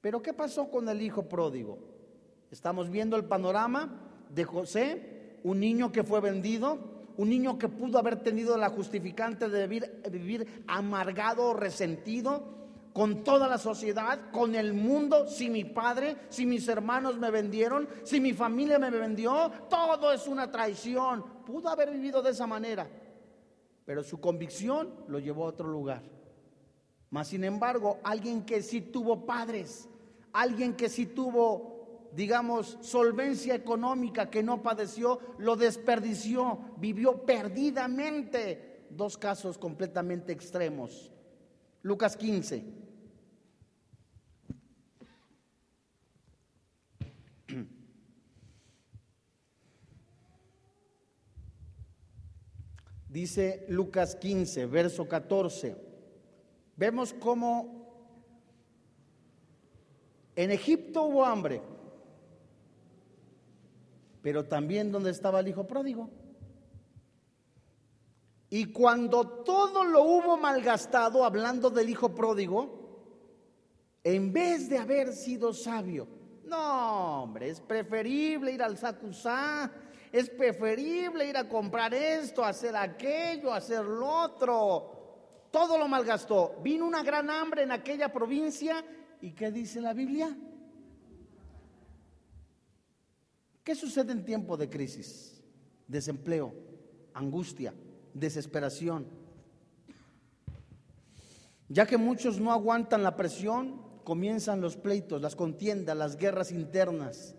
Pero 0.02 0.20
¿qué 0.20 0.35
pasó 0.35 0.70
con 0.70 0.87
el 0.90 1.00
hijo 1.00 1.22
pródigo? 1.22 1.79
Estamos 2.50 2.90
viendo 2.90 3.16
el 3.16 3.24
panorama 3.24 4.26
de 4.29 4.44
José, 4.44 5.38
un 5.44 5.61
niño 5.61 5.92
que 5.92 6.05
fue 6.05 6.20
vendido, 6.20 6.79
un 7.16 7.31
niño 7.31 7.59
que 7.59 7.68
pudo 7.68 7.98
haber 7.98 8.22
tenido 8.22 8.59
la 8.59 8.68
justificante 8.68 9.48
de 9.48 9.66
vivir, 9.66 10.02
vivir 10.11 10.64
amargado 10.66 11.55
resentido 11.55 12.67
con 12.92 13.22
toda 13.22 13.48
la 13.48 13.59
sociedad, 13.59 14.31
con 14.31 14.55
el 14.55 14.72
mundo, 14.72 15.27
si 15.27 15.51
mi 15.51 15.64
padre, 15.64 16.16
si 16.29 16.46
mis 16.46 16.66
hermanos 16.68 17.18
me 17.18 17.31
vendieron, 17.31 17.88
si 18.03 18.20
mi 18.20 18.33
familia 18.33 18.79
me 18.79 18.90
vendió, 18.90 19.51
todo 19.68 20.12
es 20.12 20.27
una 20.27 20.51
traición. 20.51 21.24
Pudo 21.44 21.68
haber 21.68 21.90
vivido 21.90 22.22
de 22.22 22.31
esa 22.31 22.46
manera, 22.46 22.88
pero 23.85 24.03
su 24.03 24.20
convicción 24.20 24.92
lo 25.09 25.18
llevó 25.18 25.44
a 25.44 25.48
otro 25.48 25.68
lugar. 25.68 26.03
Mas, 27.11 27.29
sin 27.29 27.44
embargo, 27.44 27.98
alguien 28.03 28.44
que 28.44 28.62
sí 28.62 28.81
tuvo 28.81 29.24
padres, 29.24 29.88
alguien 30.33 30.74
que 30.74 30.88
sí 30.88 31.07
tuvo 31.07 31.79
digamos, 32.12 32.79
solvencia 32.81 33.55
económica 33.55 34.31
que 34.31 34.42
no 34.42 34.62
padeció, 34.62 35.20
lo 35.38 35.57
desperdició, 35.57 36.59
vivió 36.79 37.24
perdidamente. 37.24 38.87
Dos 38.90 39.18
casos 39.18 39.59
completamente 39.59 40.33
extremos. 40.33 41.12
Lucas 41.82 42.16
15. 42.16 42.64
Dice 53.08 53.66
Lucas 53.68 54.16
15, 54.16 54.66
verso 54.66 55.08
14. 55.08 55.76
Vemos 56.76 57.14
cómo 57.14 57.78
en 60.36 60.50
Egipto 60.50 61.04
hubo 61.04 61.24
hambre 61.24 61.62
pero 64.22 64.44
también 64.44 64.92
donde 64.92 65.10
estaba 65.10 65.40
el 65.40 65.48
hijo 65.48 65.66
pródigo. 65.66 66.10
Y 68.50 68.66
cuando 68.66 69.26
todo 69.44 69.84
lo 69.84 70.02
hubo 70.02 70.37
malgastado, 70.37 71.24
hablando 71.24 71.68
del 71.70 71.90
hijo 71.90 72.14
pródigo, 72.14 72.78
en 74.02 74.32
vez 74.32 74.70
de 74.70 74.78
haber 74.78 75.12
sido 75.12 75.52
sabio, 75.52 76.08
no, 76.44 77.24
hombre, 77.24 77.50
es 77.50 77.61
preferible 77.61 78.52
ir 78.52 78.62
al 78.62 78.78
Sacusá, 78.78 79.70
es 80.11 80.30
preferible 80.30 81.28
ir 81.28 81.37
a 81.37 81.46
comprar 81.46 81.92
esto, 81.92 82.42
hacer 82.42 82.74
aquello, 82.74 83.52
hacer 83.52 83.84
lo 83.84 84.08
otro. 84.08 84.94
Todo 85.50 85.76
lo 85.76 85.87
malgastó. 85.88 86.58
Vino 86.62 86.87
una 86.87 87.02
gran 87.02 87.28
hambre 87.28 87.62
en 87.62 87.72
aquella 87.72 88.11
provincia. 88.11 88.82
¿Y 89.20 89.32
qué 89.32 89.50
dice 89.50 89.80
la 89.80 89.92
Biblia? 89.92 90.34
¿Qué 93.62 93.74
sucede 93.74 94.12
en 94.12 94.24
tiempo 94.24 94.56
de 94.56 94.70
crisis? 94.70 95.42
Desempleo, 95.87 96.54
angustia, 97.12 97.74
desesperación. 98.18 99.07
Ya 101.68 101.87
que 101.87 101.96
muchos 101.96 102.40
no 102.40 102.52
aguantan 102.52 103.02
la 103.02 103.16
presión, 103.16 103.83
comienzan 104.04 104.61
los 104.61 104.76
pleitos, 104.76 105.20
las 105.20 105.37
contiendas, 105.37 105.96
las 105.96 106.16
guerras 106.16 106.50
internas. 106.50 107.35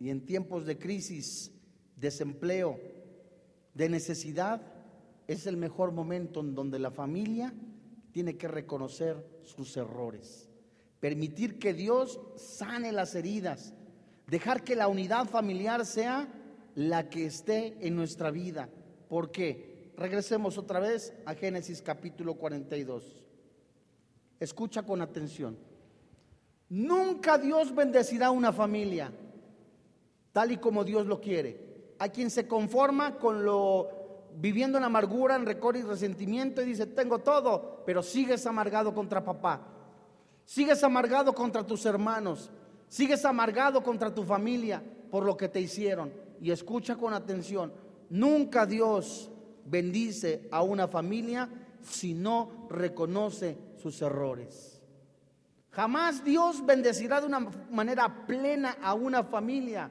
Y 0.00 0.10
en 0.10 0.24
tiempos 0.24 0.66
de 0.66 0.78
crisis, 0.78 1.52
desempleo, 1.96 2.78
de 3.74 3.88
necesidad, 3.88 4.62
es 5.26 5.46
el 5.46 5.56
mejor 5.56 5.92
momento 5.92 6.40
en 6.40 6.54
donde 6.54 6.78
la 6.78 6.90
familia 6.90 7.52
tiene 8.12 8.36
que 8.36 8.48
reconocer 8.48 9.26
sus 9.44 9.76
errores, 9.76 10.48
permitir 11.00 11.58
que 11.58 11.74
Dios 11.74 12.20
sane 12.36 12.92
las 12.92 13.14
heridas, 13.14 13.74
Dejar 14.26 14.64
que 14.64 14.76
la 14.76 14.88
unidad 14.88 15.26
familiar 15.26 15.84
sea 15.84 16.28
la 16.74 17.08
que 17.10 17.26
esté 17.26 17.76
en 17.86 17.94
nuestra 17.94 18.30
vida. 18.30 18.68
¿Por 19.08 19.30
qué? 19.30 19.73
Regresemos 19.96 20.58
otra 20.58 20.80
vez 20.80 21.12
a 21.24 21.34
Génesis 21.34 21.80
capítulo 21.80 22.34
42. 22.34 23.24
Escucha 24.40 24.82
con 24.82 25.00
atención. 25.00 25.56
Nunca 26.68 27.38
Dios 27.38 27.74
bendecirá 27.74 28.30
una 28.30 28.52
familia 28.52 29.12
tal 30.32 30.50
y 30.50 30.56
como 30.56 30.82
Dios 30.82 31.06
lo 31.06 31.20
quiere. 31.20 31.94
A 32.00 32.08
quien 32.08 32.28
se 32.28 32.48
conforma 32.48 33.18
con 33.18 33.44
lo 33.44 33.88
viviendo 34.36 34.78
en 34.78 34.84
amargura, 34.84 35.36
en 35.36 35.46
récord 35.46 35.76
y 35.76 35.82
resentimiento 35.82 36.60
y 36.60 36.66
dice, 36.66 36.86
tengo 36.86 37.20
todo, 37.20 37.84
pero 37.86 38.02
sigues 38.02 38.44
amargado 38.46 38.92
contra 38.92 39.24
papá. 39.24 39.68
Sigues 40.44 40.82
amargado 40.82 41.32
contra 41.32 41.64
tus 41.64 41.86
hermanos. 41.86 42.50
Sigues 42.88 43.24
amargado 43.24 43.80
contra 43.80 44.12
tu 44.12 44.24
familia 44.24 44.82
por 45.08 45.24
lo 45.24 45.36
que 45.36 45.48
te 45.48 45.60
hicieron. 45.60 46.12
Y 46.40 46.50
escucha 46.50 46.96
con 46.96 47.14
atención, 47.14 47.72
nunca 48.10 48.66
Dios 48.66 49.30
bendice 49.66 50.48
a 50.50 50.62
una 50.62 50.88
familia 50.88 51.48
si 51.82 52.14
no 52.14 52.66
reconoce 52.70 53.56
sus 53.76 54.00
errores. 54.02 54.80
Jamás 55.70 56.24
Dios 56.24 56.64
bendecirá 56.64 57.20
de 57.20 57.26
una 57.26 57.40
manera 57.70 58.26
plena 58.26 58.76
a 58.80 58.94
una 58.94 59.24
familia, 59.24 59.90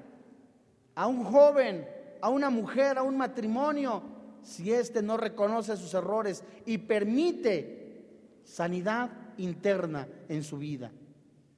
a 0.96 1.08
un 1.08 1.24
joven, 1.26 1.86
a 2.22 2.30
una 2.30 2.50
mujer, 2.50 2.98
a 2.98 3.04
un 3.04 3.18
matrimonio, 3.18 4.02
si 4.42 4.72
éste 4.72 5.02
no 5.02 5.18
reconoce 5.18 5.76
sus 5.76 5.94
errores 5.94 6.44
y 6.66 6.78
permite 6.78 8.02
sanidad 8.44 9.10
interna 9.38 10.08
en 10.30 10.44
su 10.44 10.58
vida. 10.58 10.92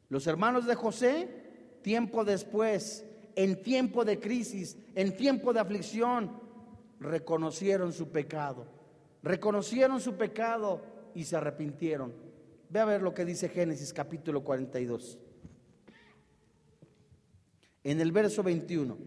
Los 0.10 0.28
hermanos 0.28 0.65
de 0.65 0.75
José, 0.75 1.30
tiempo 1.82 2.23
después, 2.23 3.06
en 3.36 3.62
tiempo 3.62 4.06
de 4.06 4.19
crisis, 4.19 4.78
en 4.95 5.15
tiempo 5.15 5.54
de 5.54 5.60
aflicción, 5.60 6.44
reconocieron 7.06 7.94
su 7.94 8.10
pecado. 8.10 8.68
Reconocieron 9.24 10.02
su 10.02 10.15
pecado 10.15 10.82
y 11.13 11.24
se 11.24 11.38
arrepintieron. 11.38 12.13
Ve 12.70 12.80
a 12.80 12.86
ver 12.86 13.02
lo 13.02 13.13
que 13.13 13.26
dice 13.26 13.50
Génesis 13.50 13.94
capítulo 13.94 14.44
42. 14.44 15.18
En 17.84 18.02
el 18.02 18.12
verso 18.12 18.44
21. 18.44 18.98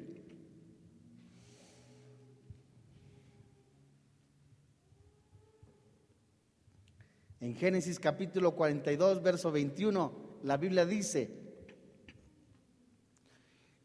En 7.41 7.55
Génesis 7.55 8.01
capítulo 8.01 8.55
42, 8.57 9.23
verso 9.23 9.53
21, 9.53 10.13
la 10.43 10.57
Biblia 10.57 10.85
dice, 10.85 11.31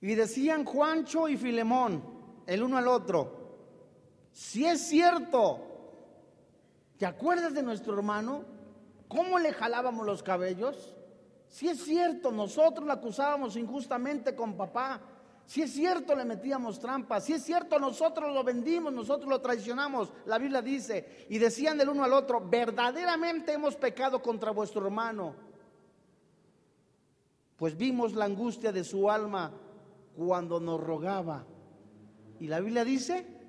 y 0.01 0.15
decían 0.15 0.65
Juancho 0.65 1.29
y 1.29 1.37
Filemón, 1.37 2.03
el 2.47 2.63
uno 2.63 2.77
al 2.77 2.87
otro, 2.87 3.42
si 4.33 4.65
es 4.65 4.81
cierto, 4.81 5.61
¿te 6.97 7.05
acuerdas 7.05 7.53
de 7.53 7.63
nuestro 7.63 7.93
hermano? 7.93 8.43
¿Cómo 9.07 9.39
le 9.39 9.53
jalábamos 9.53 10.05
los 10.05 10.23
cabellos? 10.23 10.93
Si 11.47 11.69
es 11.69 11.83
cierto, 11.83 12.31
nosotros 12.31 12.85
le 12.85 12.93
acusábamos 12.93 13.55
injustamente 13.55 14.35
con 14.35 14.57
papá, 14.57 14.99
si 15.45 15.61
es 15.61 15.73
cierto, 15.73 16.15
le 16.15 16.25
metíamos 16.25 16.79
trampas. 16.79 17.25
Si 17.25 17.33
es 17.33 17.43
cierto, 17.43 17.77
nosotros 17.77 18.33
lo 18.33 18.43
vendimos, 18.43 18.93
nosotros 18.93 19.29
lo 19.29 19.41
traicionamos. 19.41 20.11
La 20.25 20.37
Biblia 20.37 20.61
dice, 20.61 21.27
y 21.29 21.37
decían 21.37 21.77
del 21.77 21.89
uno 21.89 22.03
al 22.03 22.13
otro, 22.13 22.41
verdaderamente 22.41 23.53
hemos 23.53 23.75
pecado 23.75 24.21
contra 24.21 24.51
vuestro 24.51 24.85
hermano. 24.85 25.35
Pues 27.57 27.77
vimos 27.77 28.13
la 28.13 28.25
angustia 28.25 28.71
de 28.71 28.83
su 28.83 29.11
alma 29.11 29.51
cuando 30.15 30.59
nos 30.59 30.79
rogaba. 30.79 31.45
Y 32.39 32.47
la 32.47 32.59
Biblia 32.59 32.83
dice, 32.83 33.42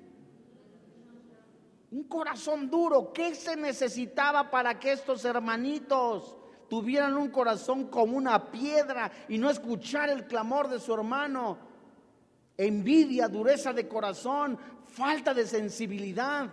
un 1.95 2.03
corazón 2.03 2.69
duro, 2.69 3.13
¿qué 3.13 3.33
se 3.35 3.55
necesitaba 3.55 4.49
para 4.49 4.79
que 4.79 4.91
estos 4.91 5.23
hermanitos 5.23 6.35
tuvieran 6.69 7.15
un 7.15 7.29
corazón 7.29 7.87
como 7.87 8.17
una 8.17 8.51
piedra 8.51 9.11
y 9.29 9.37
no 9.37 9.49
escuchar 9.49 10.09
el 10.09 10.25
clamor 10.25 10.67
de 10.67 10.79
su 10.79 10.93
hermano? 10.93 11.75
envidia, 12.57 13.27
dureza 13.27 13.73
de 13.73 13.87
corazón, 13.87 14.57
falta 14.85 15.33
de 15.33 15.45
sensibilidad, 15.45 16.49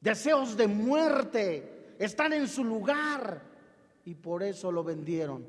deseos 0.00 0.56
de 0.56 0.66
muerte, 0.66 1.94
están 1.98 2.32
en 2.32 2.48
su 2.48 2.64
lugar 2.64 3.42
y 4.04 4.14
por 4.14 4.42
eso 4.42 4.70
lo 4.72 4.84
vendieron. 4.84 5.46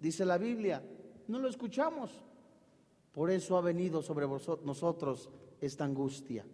Dice 0.00 0.24
la 0.24 0.38
Biblia, 0.38 0.82
no 1.28 1.38
lo 1.38 1.48
escuchamos. 1.48 2.10
Por 3.12 3.30
eso 3.30 3.56
ha 3.56 3.60
venido 3.60 4.02
sobre 4.02 4.26
nosotros 4.26 5.28
esta 5.60 5.84
angustia. 5.84 6.44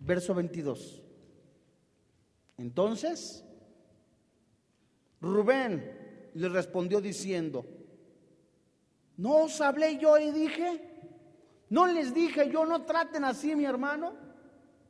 Verso 0.00 0.34
22. 0.34 1.02
Entonces, 2.58 3.44
Rubén 5.20 6.30
le 6.34 6.48
respondió 6.48 7.00
diciendo, 7.00 7.64
¿No 9.18 9.44
os 9.44 9.60
hablé 9.60 9.98
yo 9.98 10.16
y 10.16 10.30
dije? 10.30 10.80
¿No 11.70 11.86
les 11.86 12.14
dije 12.14 12.50
yo, 12.50 12.64
no 12.64 12.84
traten 12.84 13.24
así 13.24 13.54
mi 13.56 13.64
hermano? 13.64 14.14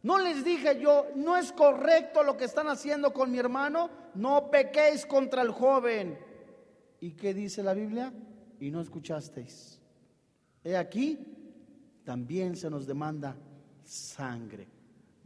¿No 0.02 0.18
les 0.18 0.44
dije 0.44 0.78
yo, 0.80 1.06
no 1.16 1.36
es 1.36 1.50
correcto 1.50 2.22
lo 2.22 2.36
que 2.36 2.44
están 2.44 2.68
haciendo 2.68 3.12
con 3.12 3.32
mi 3.32 3.38
hermano? 3.38 3.90
No 4.14 4.50
pequéis 4.50 5.06
contra 5.06 5.42
el 5.42 5.50
joven. 5.50 6.18
¿Y 7.00 7.12
qué 7.12 7.32
dice 7.32 7.62
la 7.62 7.72
Biblia? 7.72 8.12
Y 8.60 8.70
no 8.70 8.82
escuchasteis. 8.82 9.80
He 10.62 10.76
aquí, 10.76 11.18
también 12.04 12.54
se 12.54 12.68
nos 12.68 12.86
demanda 12.86 13.34
sangre. 13.82 14.68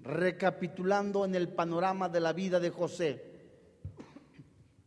Recapitulando 0.05 1.25
en 1.25 1.35
el 1.35 1.49
panorama 1.49 2.09
de 2.09 2.21
la 2.21 2.33
vida 2.33 2.59
de 2.61 2.71
José, 2.71 3.32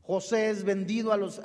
José 0.07 0.51
es 0.51 0.63
vendido 0.63 1.11
a 1.11 1.17
los, 1.17 1.41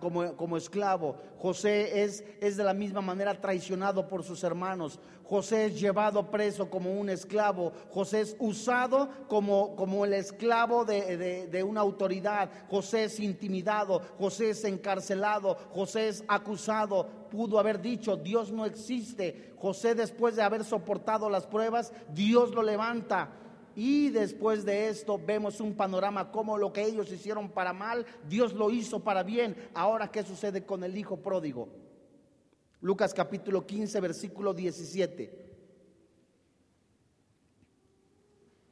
como, 0.00 0.36
como, 0.36 0.56
esclavo. 0.56 1.16
José 1.38 2.02
es, 2.02 2.24
es, 2.40 2.56
de 2.56 2.64
la 2.64 2.74
misma 2.74 3.00
manera 3.00 3.40
traicionado 3.40 4.08
por 4.08 4.24
sus 4.24 4.42
hermanos. 4.42 4.98
José 5.22 5.66
es 5.66 5.80
llevado 5.80 6.28
preso 6.28 6.68
como 6.68 6.98
un 6.98 7.08
esclavo. 7.08 7.72
José 7.90 8.22
es 8.22 8.36
usado 8.40 9.08
como, 9.28 9.76
como 9.76 10.04
el 10.04 10.14
esclavo 10.14 10.84
de, 10.84 11.46
de 11.48 11.62
una 11.62 11.80
autoridad. 11.80 12.50
José 12.68 13.04
es 13.04 13.20
intimidado. 13.20 14.02
José 14.18 14.50
es 14.50 14.64
encarcelado. 14.64 15.56
José 15.72 16.08
es 16.08 16.24
acusado. 16.26 17.06
Pudo 17.30 17.60
haber 17.60 17.80
dicho, 17.80 18.16
Dios 18.16 18.50
no 18.50 18.66
existe. 18.66 19.54
José 19.60 19.94
después 19.94 20.34
de 20.34 20.42
haber 20.42 20.64
soportado 20.64 21.30
las 21.30 21.46
pruebas, 21.46 21.92
Dios 22.12 22.52
lo 22.52 22.62
levanta. 22.64 23.30
Y 23.76 24.08
después 24.08 24.64
de 24.64 24.88
esto 24.88 25.20
vemos 25.22 25.60
un 25.60 25.74
panorama 25.74 26.32
como 26.32 26.56
lo 26.56 26.72
que 26.72 26.82
ellos 26.82 27.12
hicieron 27.12 27.50
para 27.50 27.74
mal, 27.74 28.06
Dios 28.26 28.54
lo 28.54 28.70
hizo 28.70 29.00
para 29.00 29.22
bien. 29.22 29.54
Ahora, 29.74 30.10
¿qué 30.10 30.22
sucede 30.22 30.64
con 30.64 30.82
el 30.82 30.96
hijo 30.96 31.18
pródigo? 31.18 31.68
Lucas 32.80 33.12
capítulo 33.12 33.66
15, 33.66 34.00
versículo 34.00 34.54
17. 34.54 35.46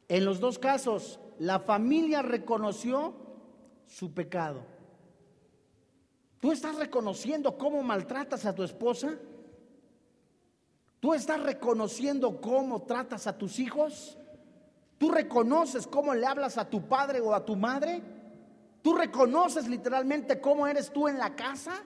En 0.09 0.25
los 0.25 0.41
dos 0.41 0.59
casos, 0.59 1.21
la 1.39 1.61
familia 1.61 2.23
reconoció 2.23 3.15
su 3.87 4.15
pecado. 4.15 4.65
¿Tú 6.41 6.51
estás 6.51 6.77
reconociendo 6.77 7.59
cómo 7.59 7.83
maltratas 7.83 8.47
a 8.47 8.55
tu 8.55 8.63
esposa? 8.63 9.19
¿Tú 10.99 11.13
estás 11.13 11.43
reconociendo 11.43 12.41
cómo 12.41 12.85
tratas 12.85 13.27
a 13.27 13.37
tus 13.37 13.59
hijos? 13.59 14.17
¿Tú 14.99 15.11
reconoces 15.11 15.87
cómo 15.87 16.15
le 16.15 16.27
hablas 16.27 16.57
a 16.59 16.69
tu 16.69 16.87
padre 16.87 17.21
o 17.21 17.35
a 17.35 17.45
tu 17.45 17.57
madre? 17.57 18.03
¿Tú 18.83 18.95
reconoces 18.95 19.67
literalmente 19.67 20.41
cómo 20.41 20.67
eres 20.67 20.93
tú 20.93 21.09
en 21.09 21.19
la 21.19 21.35
casa? 21.35 21.83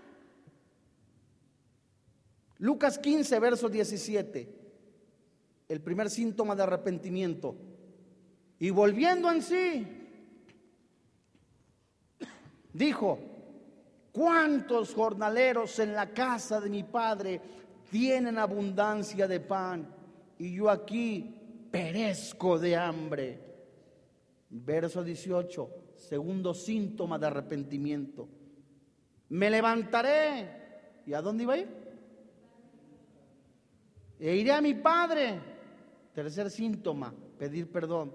Lucas 2.58 2.98
15, 2.98 3.38
verso 3.38 3.68
17. 3.68 4.56
El 5.68 5.80
primer 5.80 6.10
síntoma 6.10 6.56
de 6.56 6.64
arrepentimiento. 6.64 7.54
Y 8.58 8.70
volviendo 8.70 9.30
en 9.30 9.42
sí, 9.42 9.86
dijo, 12.72 13.18
¿cuántos 14.10 14.92
jornaleros 14.94 15.78
en 15.78 15.94
la 15.94 16.12
casa 16.12 16.60
de 16.60 16.68
mi 16.68 16.82
padre 16.82 17.40
tienen 17.90 18.38
abundancia 18.38 19.28
de 19.28 19.38
pan? 19.38 19.86
Y 20.38 20.54
yo 20.54 20.68
aquí 20.68 21.37
perezco 21.70 22.58
de 22.58 22.76
hambre. 22.76 23.40
Verso 24.50 25.04
18, 25.04 25.70
segundo 25.96 26.54
síntoma 26.54 27.18
de 27.18 27.26
arrepentimiento. 27.26 28.28
Me 29.30 29.50
levantaré. 29.50 31.02
¿Y 31.06 31.14
a 31.14 31.22
dónde 31.22 31.44
iba 31.44 31.54
a 31.54 31.58
ir? 31.58 31.68
E 34.18 34.36
iré 34.36 34.52
a 34.52 34.60
mi 34.60 34.74
padre. 34.74 35.40
Tercer 36.14 36.50
síntoma, 36.50 37.14
pedir 37.38 37.70
perdón. 37.70 38.12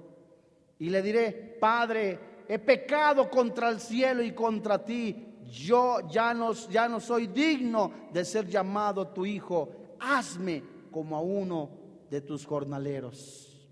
Y 0.79 0.89
le 0.89 1.01
diré, 1.01 1.31
Padre, 1.59 2.19
he 2.47 2.59
pecado 2.59 3.29
contra 3.29 3.69
el 3.69 3.79
cielo 3.79 4.21
y 4.21 4.33
contra 4.33 4.83
ti. 4.83 5.37
Yo 5.45 5.99
ya 6.09 6.33
no, 6.33 6.51
ya 6.51 6.89
no 6.89 6.99
soy 6.99 7.27
digno 7.27 7.91
de 8.11 8.25
ser 8.25 8.47
llamado 8.47 9.07
tu 9.07 9.25
hijo. 9.25 9.95
Hazme 9.99 10.63
como 10.91 11.15
a 11.15 11.21
uno 11.21 11.82
de 12.13 12.21
tus 12.21 12.45
jornaleros. 12.45 13.67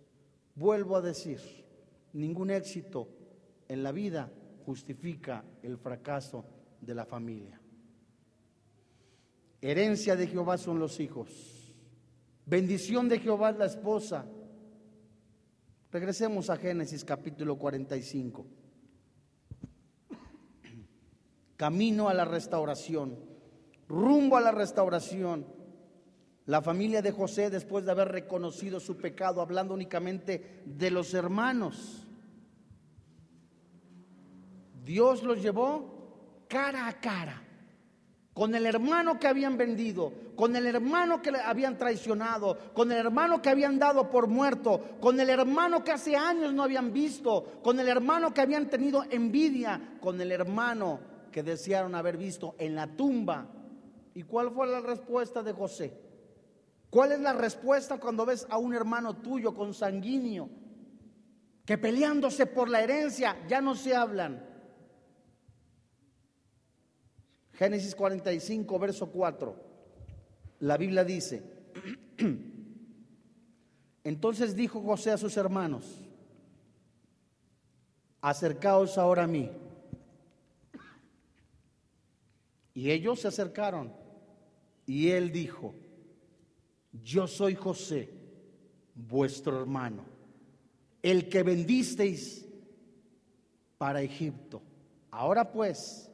Vuelvo 0.56 0.96
a 0.96 1.02
decir, 1.02 1.40
ningún 2.14 2.50
éxito 2.50 3.08
en 3.68 3.84
la 3.84 3.92
vida 3.92 4.32
justifica 4.66 5.46
el 5.62 5.78
fracaso 5.78 6.44
de 6.82 6.96
la 6.96 7.06
familia. 7.06 7.62
Herencia 9.62 10.16
de 10.16 10.26
Jehová 10.26 10.58
son 10.58 10.80
los 10.80 11.00
hijos. 11.00 11.72
Bendición 12.48 13.08
de 13.10 13.20
Jehová 13.20 13.52
es 13.52 13.58
la 13.58 13.66
esposa. 13.68 14.26
Regresemos 15.92 16.50
a 16.50 16.58
Génesis 16.58 17.06
capítulo 17.06 17.60
45. 17.60 18.48
Camino 21.58 22.10
a 22.10 22.16
la 22.16 22.26
restauración, 22.26 23.20
rumbo 23.88 24.36
a 24.36 24.42
la 24.42 24.52
restauración. 24.52 25.61
La 26.48 26.62
familia 26.62 27.02
de 27.02 27.12
José, 27.12 27.50
después 27.50 27.86
de 27.86 27.92
haber 27.92 28.10
reconocido 28.10 28.80
su 28.80 28.98
pecado, 28.98 29.42
hablando 29.42 29.74
únicamente 29.74 30.64
de 30.66 30.92
los 30.92 31.14
hermanos, 31.14 32.08
Dios 34.84 35.24
los 35.24 35.42
llevó 35.42 36.46
cara 36.48 36.88
a 36.88 37.00
cara. 37.00 37.42
con 38.34 38.56
el 38.56 38.66
hermano 38.66 39.20
que 39.20 39.28
habían 39.28 39.58
vendido, 39.58 40.14
con 40.36 40.56
el 40.56 40.66
hermano 40.66 41.22
que 41.22 41.32
le 41.32 41.40
habían 41.40 41.78
traicionado, 41.78 42.58
con 42.74 42.92
el 42.92 42.98
hermano 42.98 43.42
que 43.42 43.50
habían 43.50 43.78
dado 43.78 44.10
por 44.10 44.28
muerto, 44.28 44.80
con 45.02 45.20
el 45.20 45.30
hermano 45.30 45.84
que 45.84 45.92
hace 45.92 46.16
años 46.16 46.54
no 46.54 46.64
habían 46.64 46.94
visto, 46.94 47.60
con 47.62 47.80
el 47.80 47.90
hermano 47.90 48.34
que 48.34 48.42
habían 48.42 48.70
tenido 48.70 49.04
envidia, 49.10 49.98
con 50.00 50.20
el 50.22 50.32
hermano 50.32 51.02
que 51.32 51.44
desearon 51.44 51.94
haber 51.94 52.18
visto 52.18 52.56
en 52.58 52.76
la 52.76 52.88
tumba. 52.88 53.48
¿Y 54.16 54.24
cuál 54.24 54.50
fue 54.52 54.68
la 54.68 54.80
respuesta 54.80 55.44
de 55.44 55.52
José? 55.52 56.11
¿Cuál 56.92 57.14
es 57.14 57.22
la 57.22 57.32
respuesta 57.32 57.98
cuando 57.98 58.26
ves 58.26 58.46
a 58.50 58.58
un 58.58 58.76
hermano 58.76 59.16
tuyo 59.16 59.56
consanguíneo 59.56 60.50
que 61.66 61.78
peleándose 61.78 62.46
por 62.46 62.68
la 62.68 62.82
herencia 62.82 63.38
ya 63.48 63.62
no 63.62 63.76
se 63.76 63.96
hablan? 63.96 64.46
Génesis 67.54 67.96
45, 67.96 68.78
verso 68.78 69.10
4. 69.10 69.56
La 70.60 70.76
Biblia 70.76 71.06
dice, 71.06 71.42
entonces 74.04 74.54
dijo 74.54 74.82
José 74.82 75.12
a 75.12 75.18
sus 75.18 75.38
hermanos, 75.38 75.98
acercaos 78.20 78.98
ahora 78.98 79.24
a 79.24 79.28
mí. 79.28 79.50
Y 82.74 82.92
ellos 82.92 83.22
se 83.22 83.30
acercaron 83.30 83.94
y 84.86 85.12
él 85.12 85.32
dijo, 85.32 85.74
yo 86.92 87.28
soy 87.28 87.56
José, 87.56 88.10
vuestro 88.96 89.60
hermano, 89.60 90.04
el 91.02 91.30
que 91.30 91.44
vendisteis 91.44 92.46
para 93.78 94.02
Egipto. 94.02 94.62
Ahora 95.12 95.52
pues, 95.52 96.10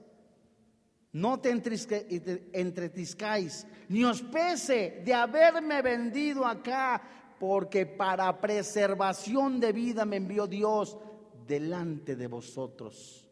no 1.11 1.39
te 1.39 1.49
entretiscáis, 1.49 3.67
ni 3.89 4.03
os 4.03 4.21
pese 4.21 5.01
de 5.03 5.13
haberme 5.13 5.81
vendido 5.81 6.45
acá, 6.45 7.01
porque 7.39 7.85
para 7.85 8.39
preservación 8.39 9.59
de 9.59 9.71
vida 9.71 10.05
me 10.05 10.17
envió 10.17 10.47
Dios 10.47 10.97
delante 11.47 12.15
de 12.15 12.27
vosotros. 12.27 13.26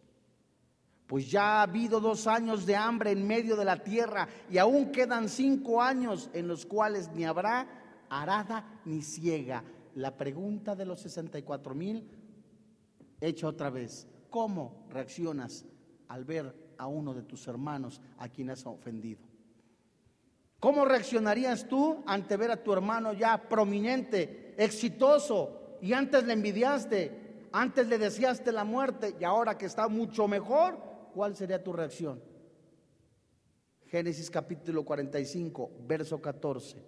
Pues 1.07 1.29
ya 1.29 1.59
ha 1.59 1.61
habido 1.63 1.99
dos 1.99 2.25
años 2.25 2.65
de 2.65 2.75
hambre 2.75 3.11
en 3.11 3.27
medio 3.27 3.55
de 3.55 3.65
la 3.65 3.83
tierra 3.83 4.27
y 4.49 4.57
aún 4.57 4.91
quedan 4.91 5.29
cinco 5.29 5.81
años 5.81 6.29
en 6.33 6.47
los 6.47 6.65
cuales 6.65 7.09
ni 7.13 7.25
habrá 7.25 7.67
arada 8.09 8.81
ni 8.85 9.01
ciega. 9.01 9.63
La 9.95 10.17
pregunta 10.17 10.75
de 10.75 10.85
los 10.85 10.99
64 11.01 11.75
mil, 11.75 12.09
hecha 13.21 13.47
otra 13.47 13.69
vez, 13.69 14.07
¿cómo 14.29 14.85
reaccionas 14.89 15.65
al 16.07 16.25
ver 16.25 16.73
a 16.77 16.87
uno 16.87 17.13
de 17.13 17.21
tus 17.21 17.47
hermanos 17.47 18.01
a 18.17 18.27
quien 18.27 18.49
has 18.49 18.65
ofendido? 18.65 19.21
¿Cómo 20.59 20.85
reaccionarías 20.85 21.67
tú 21.67 22.03
ante 22.07 22.35
ver 22.35 22.49
a 22.49 22.63
tu 22.63 22.73
hermano 22.73 23.13
ya 23.13 23.37
prominente, 23.47 24.55
exitoso, 24.57 25.77
y 25.81 25.93
antes 25.93 26.23
le 26.23 26.33
envidiaste, 26.33 27.47
antes 27.51 27.87
le 27.87 27.99
deseaste 27.99 28.51
la 28.51 28.63
muerte 28.63 29.15
y 29.19 29.23
ahora 29.23 29.57
que 29.57 29.67
está 29.67 29.87
mucho 29.87 30.27
mejor, 30.27 30.79
cuál 31.15 31.33
sería 31.33 31.63
tu 31.63 31.71
reacción? 31.71 32.21
Génesis 33.85 34.29
capítulo 34.29 34.83
45, 34.83 35.71
verso 35.87 36.21
14, 36.21 36.83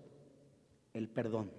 el 0.94 1.08
perdón. 1.08 1.50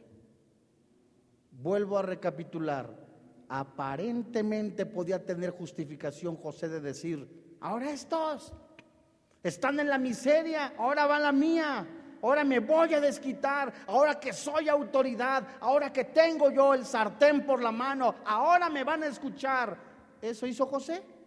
Vuelvo 1.51 1.97
a 1.97 2.03
recapitular. 2.03 3.09
Aparentemente 3.49 4.85
podía 4.85 5.25
tener 5.25 5.53
justificación 5.53 6.37
José 6.37 6.69
de 6.69 6.83
decir, 6.83 7.57
Ahora 7.61 7.91
estos 7.91 8.53
están 9.43 9.81
en 9.81 9.89
la 9.89 9.97
miseria, 9.97 10.75
ahora 10.77 11.07
va 11.07 11.19
la 11.19 11.33
mía. 11.33 11.87
Ahora 12.21 12.45
me 12.45 12.59
voy 12.59 12.93
a 12.93 13.01
desquitar, 13.01 13.73
ahora 13.87 14.21
que 14.21 14.33
soy 14.33 14.69
autoridad, 14.69 15.47
ahora 15.61 15.91
que 15.91 16.05
tengo 16.05 16.51
yo 16.51 16.75
el 16.75 16.85
sartén 16.85 17.47
por 17.47 17.63
la 17.63 17.73
mano, 17.73 18.17
ahora 18.27 18.69
me 18.69 18.85
van 18.85 19.05
a 19.05 19.07
escuchar. 19.07 19.79
¿Eso 20.21 20.47
hizo 20.47 20.67
José? 20.67 21.18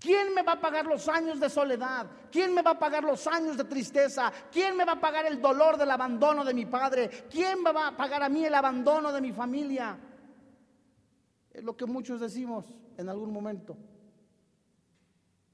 ¿Quién 0.00 0.34
me 0.34 0.42
va 0.42 0.52
a 0.52 0.60
pagar 0.60 0.86
los 0.86 1.06
años 1.08 1.38
de 1.38 1.50
soledad? 1.50 2.06
¿Quién 2.32 2.54
me 2.54 2.62
va 2.62 2.70
a 2.70 2.78
pagar 2.78 3.04
los 3.04 3.26
años 3.26 3.58
de 3.58 3.64
tristeza? 3.64 4.32
¿Quién 4.50 4.74
me 4.74 4.86
va 4.86 4.92
a 4.92 5.00
pagar 5.00 5.26
el 5.26 5.42
dolor 5.42 5.76
del 5.76 5.90
abandono 5.90 6.42
de 6.42 6.54
mi 6.54 6.64
padre? 6.64 7.10
¿Quién 7.30 7.62
me 7.62 7.70
va 7.70 7.88
a 7.88 7.96
pagar 7.96 8.22
a 8.22 8.30
mí 8.30 8.42
el 8.42 8.54
abandono 8.54 9.12
de 9.12 9.20
mi 9.20 9.30
familia? 9.30 9.98
Es 11.50 11.62
lo 11.62 11.76
que 11.76 11.84
muchos 11.84 12.18
decimos 12.18 12.64
en 12.96 13.10
algún 13.10 13.30
momento. 13.30 13.76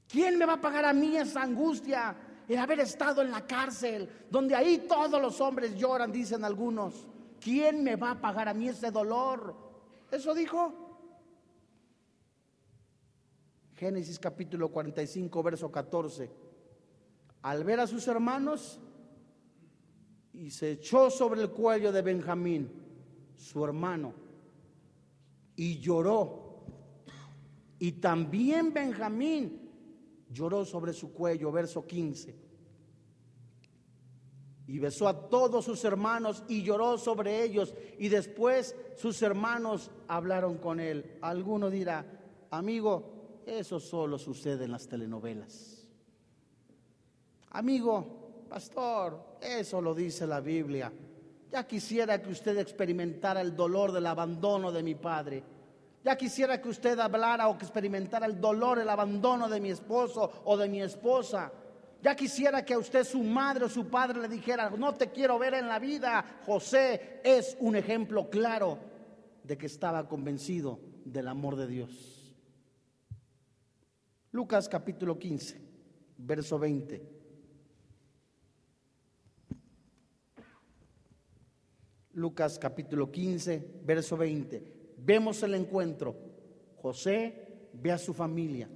¿Quién 0.07 0.39
me 0.39 0.47
va 0.47 0.53
a 0.55 0.61
pagar 0.61 0.85
a 0.85 0.93
mí 0.93 1.17
esa 1.17 1.43
angustia? 1.43 2.15
El 2.47 2.59
haber 2.59 2.79
estado 2.79 3.23
en 3.23 3.33
la 3.33 3.45
cárcel, 3.45 4.09
donde 4.31 4.55
ahí 4.55 4.87
todos 4.87 5.21
los 5.21 5.41
hombres 5.41 5.75
lloran, 5.75 6.13
dicen 6.13 6.45
algunos. 6.45 7.09
¿Quién 7.41 7.83
me 7.83 7.97
va 7.97 8.13
a 8.13 8.21
pagar 8.21 8.49
a 8.49 8.55
mí 8.55 8.69
ese 8.69 8.93
dolor? 8.93 9.57
Eso 10.09 10.33
dijo. 10.33 10.86
Génesis 13.77 14.19
capítulo 14.19 14.71
45, 14.71 15.43
verso 15.43 15.71
14. 15.71 16.31
Al 17.43 17.63
ver 17.63 17.81
a 17.81 17.87
sus 17.87 18.09
hermanos, 18.09 18.81
y 20.33 20.51
se 20.51 20.73
echó 20.73 21.11
sobre 21.11 21.43
el 21.43 21.51
cuello 21.51 21.93
de 21.93 22.01
Benjamín, 22.01 22.71
su 23.37 23.63
hermano, 23.63 24.15
y 25.57 25.79
lloró. 25.79 26.65
Y 27.79 27.93
también 27.93 28.73
Benjamín 28.73 29.71
lloró 30.31 30.65
sobre 30.65 30.95
su 30.95 31.13
cuello, 31.13 31.53
verso 31.53 31.87
15. 31.87 32.35
Y 34.69 34.79
besó 34.79 35.07
a 35.07 35.29
todos 35.29 35.67
sus 35.67 35.85
hermanos 35.85 36.45
y 36.49 36.63
lloró 36.63 36.97
sobre 36.97 37.43
ellos. 37.43 37.75
Y 37.99 38.09
después 38.09 38.75
sus 38.97 39.21
hermanos 39.21 39.91
hablaron 40.09 40.57
con 40.57 40.81
él. 40.81 41.19
Alguno 41.21 41.71
dirá, 41.71 42.05
amigo, 42.51 43.16
eso 43.47 43.79
solo 43.79 44.19
sucede 44.19 44.65
en 44.65 44.73
las 44.73 44.89
telenovelas. 44.89 45.87
Amigo, 47.51 48.45
pastor, 48.49 49.39
eso 49.41 49.81
lo 49.81 49.95
dice 49.95 50.27
la 50.27 50.41
Biblia. 50.41 50.93
Ya 51.51 51.67
quisiera 51.67 52.21
que 52.21 52.31
usted 52.31 52.59
experimentara 52.59 53.41
el 53.41 53.55
dolor 53.55 53.93
del 53.93 54.07
abandono 54.07 54.73
de 54.73 54.83
mi 54.83 54.97
padre. 54.97 55.43
Ya 56.05 56.17
quisiera 56.17 56.61
que 56.61 56.69
usted 56.69 56.99
hablara 56.99 57.49
o 57.49 57.57
que 57.57 57.65
experimentara 57.65 58.27
el 58.27 58.41
dolor, 58.41 58.79
el 58.79 58.89
abandono 58.89 59.49
de 59.49 59.61
mi 59.61 59.71
esposo 59.71 60.43
o 60.45 60.57
de 60.57 60.69
mi 60.69 60.83
esposa. 60.83 61.53
Ya 62.03 62.15
quisiera 62.15 62.65
que 62.65 62.75
a 62.75 62.79
usted 62.79 63.05
su 63.05 63.23
madre 63.23 63.65
o 63.65 63.69
su 63.69 63.87
padre 63.89 64.21
le 64.21 64.29
dijera, 64.29 64.71
no 64.71 64.95
te 64.95 65.11
quiero 65.11 65.39
ver 65.39 65.55
en 65.55 65.69
la 65.69 65.79
vida. 65.79 66.25
José 66.45 67.21
es 67.25 67.57
un 67.61 67.77
ejemplo 67.77 68.29
claro 68.29 68.79
de 69.43 69.57
que 69.57 69.67
estaba 69.67 70.09
convencido 70.09 70.79
del 71.05 71.29
amor 71.29 71.57
de 71.57 71.67
Dios. 71.69 72.16
Lucas 74.37 74.69
capítulo 74.69 75.19
15, 75.19 75.59
verso 76.19 76.59
20. 76.59 77.03
Lucas 82.13 82.59
capítulo 82.59 83.11
15, 83.11 83.81
verso 83.83 84.15
20 84.19 84.77
vemos 84.99 85.43
el 85.43 85.55
encuentro. 85.55 86.15
José 86.83 87.71
ve 87.73 87.93
a 87.93 87.97
su 87.97 88.13
familia. 88.13 88.69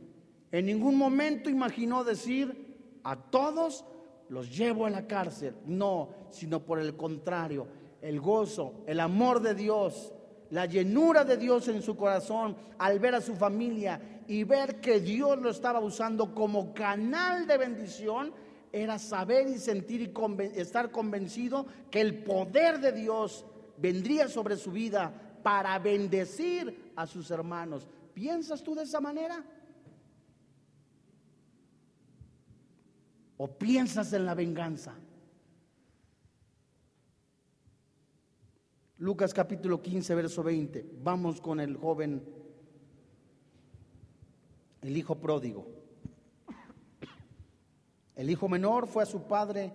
En 0.51 0.65
ningún 0.65 0.97
momento 0.97 1.51
imaginó 1.51 2.05
decir, 2.05 2.99
a 3.05 3.17
todos 3.17 3.85
los 4.31 4.57
llevo 4.57 4.87
a 4.87 4.91
la 4.91 5.07
cárcel. 5.07 5.57
No, 5.67 6.09
sino 6.31 6.65
por 6.65 6.81
el 6.81 6.97
contrario, 6.97 7.67
el 8.01 8.19
gozo, 8.19 8.83
el 8.87 8.99
amor 8.99 9.43
de 9.43 9.55
Dios, 9.55 10.15
la 10.49 10.65
llenura 10.65 11.25
de 11.25 11.37
Dios 11.37 11.69
en 11.69 11.83
su 11.83 11.99
corazón 11.99 12.57
al 12.79 12.99
ver 12.99 13.15
a 13.15 13.21
su 13.21 13.35
familia 13.35 14.20
y 14.31 14.45
ver 14.45 14.81
que 14.81 15.01
Dios 15.01 15.41
lo 15.41 15.51
estaba 15.51 15.81
usando 15.81 16.33
como 16.37 16.73
canal 16.73 17.49
de 17.49 17.59
bendición, 17.59 18.33
era 18.71 18.97
saber 18.97 19.49
y 19.49 19.59
sentir 19.59 20.03
y 20.03 20.61
estar 20.61 20.93
convencido 20.93 21.67
que 21.91 22.01
el 22.01 22.23
poder 22.23 22.79
de 22.79 22.93
Dios 22.93 23.45
vendría 23.77 24.29
sobre 24.29 24.57
su 24.57 24.71
vida 24.71 25.13
para 25.43 25.77
bendecir 25.81 26.93
a 26.95 27.09
sus 27.09 27.29
hermanos. 27.33 27.89
¿Piensas 28.15 28.63
tú 28.63 28.77
de 28.77 28.85
esa 28.85 29.01
manera? 29.01 29.45
¿O 33.37 33.49
piensas 33.49 34.13
en 34.13 34.27
la 34.27 34.37
venganza? 34.37 34.95
Lucas 38.99 39.35
capítulo 39.35 39.83
15, 39.83 40.15
verso 40.15 40.45
20. 40.45 40.89
Vamos 41.03 41.41
con 41.41 41.59
el 41.59 41.77
joven, 41.77 42.40
el 44.83 44.97
hijo 44.97 45.17
pródigo. 45.17 45.67
El 48.15 48.31
hijo 48.31 48.49
menor 48.49 48.87
fue 48.87 49.03
a 49.03 49.07
su 49.07 49.23
padre 49.23 49.73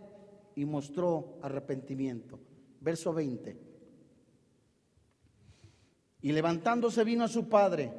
y 0.55 0.65
mostró 0.65 1.39
arrepentimiento. 1.41 2.39
Verso 2.79 3.13
20. 3.13 3.57
Y 6.21 6.31
levantándose 6.31 7.03
vino 7.03 7.23
a 7.23 7.27
su 7.27 7.49
padre. 7.49 7.91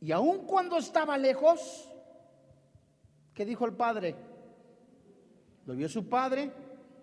Y 0.00 0.12
aun 0.12 0.46
cuando 0.46 0.76
estaba 0.76 1.18
lejos, 1.18 1.90
¿Qué 3.34 3.44
dijo 3.44 3.66
el 3.66 3.72
padre? 3.72 4.14
Lo 5.66 5.74
vio 5.74 5.88
su 5.88 6.08
padre. 6.08 6.52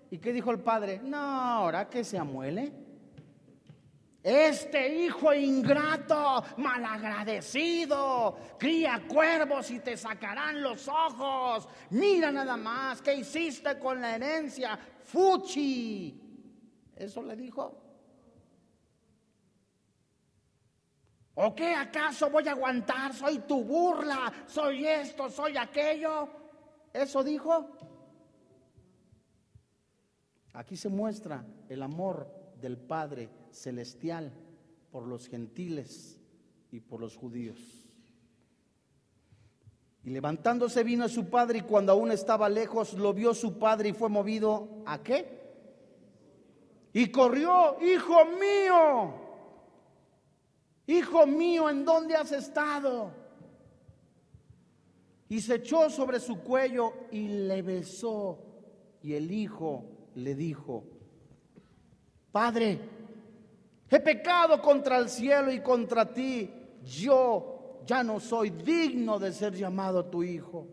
¿Y 0.10 0.18
qué 0.18 0.32
dijo 0.32 0.50
el 0.52 0.60
padre? 0.60 1.02
No, 1.04 1.18
ahora 1.18 1.90
que 1.90 2.06
se 2.06 2.18
amuele. 2.18 2.72
Este 4.24 5.04
hijo 5.04 5.34
ingrato, 5.34 6.44
malagradecido, 6.58 8.38
cría 8.60 9.02
cuervos 9.08 9.72
y 9.72 9.80
te 9.80 9.98
sacarán 9.98 10.62
los 10.62 10.88
ojos. 10.88 11.68
Mira 11.90 12.32
nada 12.32 12.56
más, 12.56 13.02
¿qué 13.02 13.16
hiciste 13.16 13.80
con 13.80 14.00
la 14.00 14.16
herencia? 14.16 14.78
Fuchi. 15.06 16.22
Eso 16.96 17.24
le 17.24 17.36
dijo. 17.36 17.82
¿O 21.34 21.56
qué 21.56 21.74
acaso 21.74 22.30
voy 22.30 22.48
a 22.48 22.52
aguantar? 22.52 23.16
Soy 23.16 23.40
tu 23.40 23.64
burla, 23.64 24.32
soy 24.46 24.86
esto, 24.86 25.32
soy 25.32 25.58
aquello. 25.58 26.30
Eso 26.94 27.24
dijo. 27.24 27.72
Aquí 30.54 30.76
se 30.76 30.90
muestra 30.90 31.44
el 31.70 31.82
amor 31.82 32.28
del 32.58 32.78
Padre 32.78 33.41
celestial 33.52 34.32
por 34.92 35.08
los 35.08 35.28
gentiles 35.28 36.20
y 36.72 36.80
por 36.80 37.00
los 37.00 37.16
judíos. 37.16 37.60
Y 40.04 40.10
levantándose 40.10 40.84
vino 40.84 41.06
a 41.06 41.10
su 41.10 41.30
padre 41.30 41.60
y 41.60 41.62
cuando 41.62 41.92
aún 41.92 42.12
estaba 42.12 42.50
lejos 42.50 42.94
lo 42.94 43.14
vio 43.14 43.34
su 43.34 43.60
padre 43.60 43.90
y 43.90 43.94
fue 43.94 44.10
movido 44.10 44.84
a 44.86 45.02
qué? 45.04 45.40
Y 46.94 47.08
corrió, 47.08 47.78
hijo 47.82 48.26
mío, 48.26 49.14
hijo 50.88 51.28
mío, 51.28 51.70
¿en 51.70 51.86
dónde 51.86 52.16
has 52.16 52.32
estado? 52.32 53.12
Y 55.30 55.40
se 55.40 55.56
echó 55.56 55.90
sobre 55.90 56.20
su 56.20 56.40
cuello 56.40 56.94
y 57.12 57.28
le 57.28 57.62
besó. 57.62 58.40
Y 59.02 59.14
el 59.14 59.32
hijo 59.32 59.86
le 60.16 60.36
dijo, 60.36 60.84
Padre, 62.32 62.80
he 63.92 64.00
pecado 64.00 64.62
contra 64.62 64.98
el 64.98 65.10
cielo 65.10 65.52
y 65.52 65.60
contra 65.60 66.12
ti. 66.12 66.50
Yo 66.84 67.82
ya 67.86 68.04
no 68.04 68.20
soy 68.20 68.50
digno 68.50 69.20
de 69.20 69.34
ser 69.34 69.54
llamado 69.54 70.06
tu 70.06 70.24
hijo. 70.24 70.68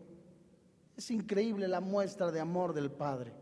Es 0.96 1.10
increíble 1.10 1.68
la 1.68 1.80
muestra 1.80 2.30
de 2.30 2.40
amor 2.40 2.72
del 2.72 2.90
Padre. 2.90 3.32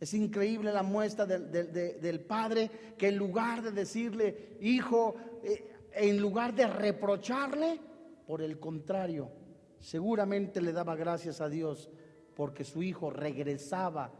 Es 0.00 0.12
increíble 0.14 0.72
la 0.72 0.82
muestra 0.82 1.24
del, 1.24 2.20
Padre 2.20 2.70
que 2.98 3.08
en 3.08 3.16
lugar 3.16 3.62
de 3.62 3.70
decirle, 3.70 4.58
hijo, 4.60 5.14
eh, 5.42 5.88
en 5.92 6.20
lugar 6.20 6.54
de 6.54 6.66
reprocharle, 6.66 7.80
por 8.26 8.42
el 8.42 8.58
contrario, 8.58 9.30
seguramente 9.78 10.60
le 10.60 10.72
daba 10.72 10.96
gracias 10.96 11.40
a 11.40 11.48
Dios 11.48 11.90
porque 12.34 12.64
su 12.64 12.82
hijo 12.82 13.10
regresaba. 13.10 14.12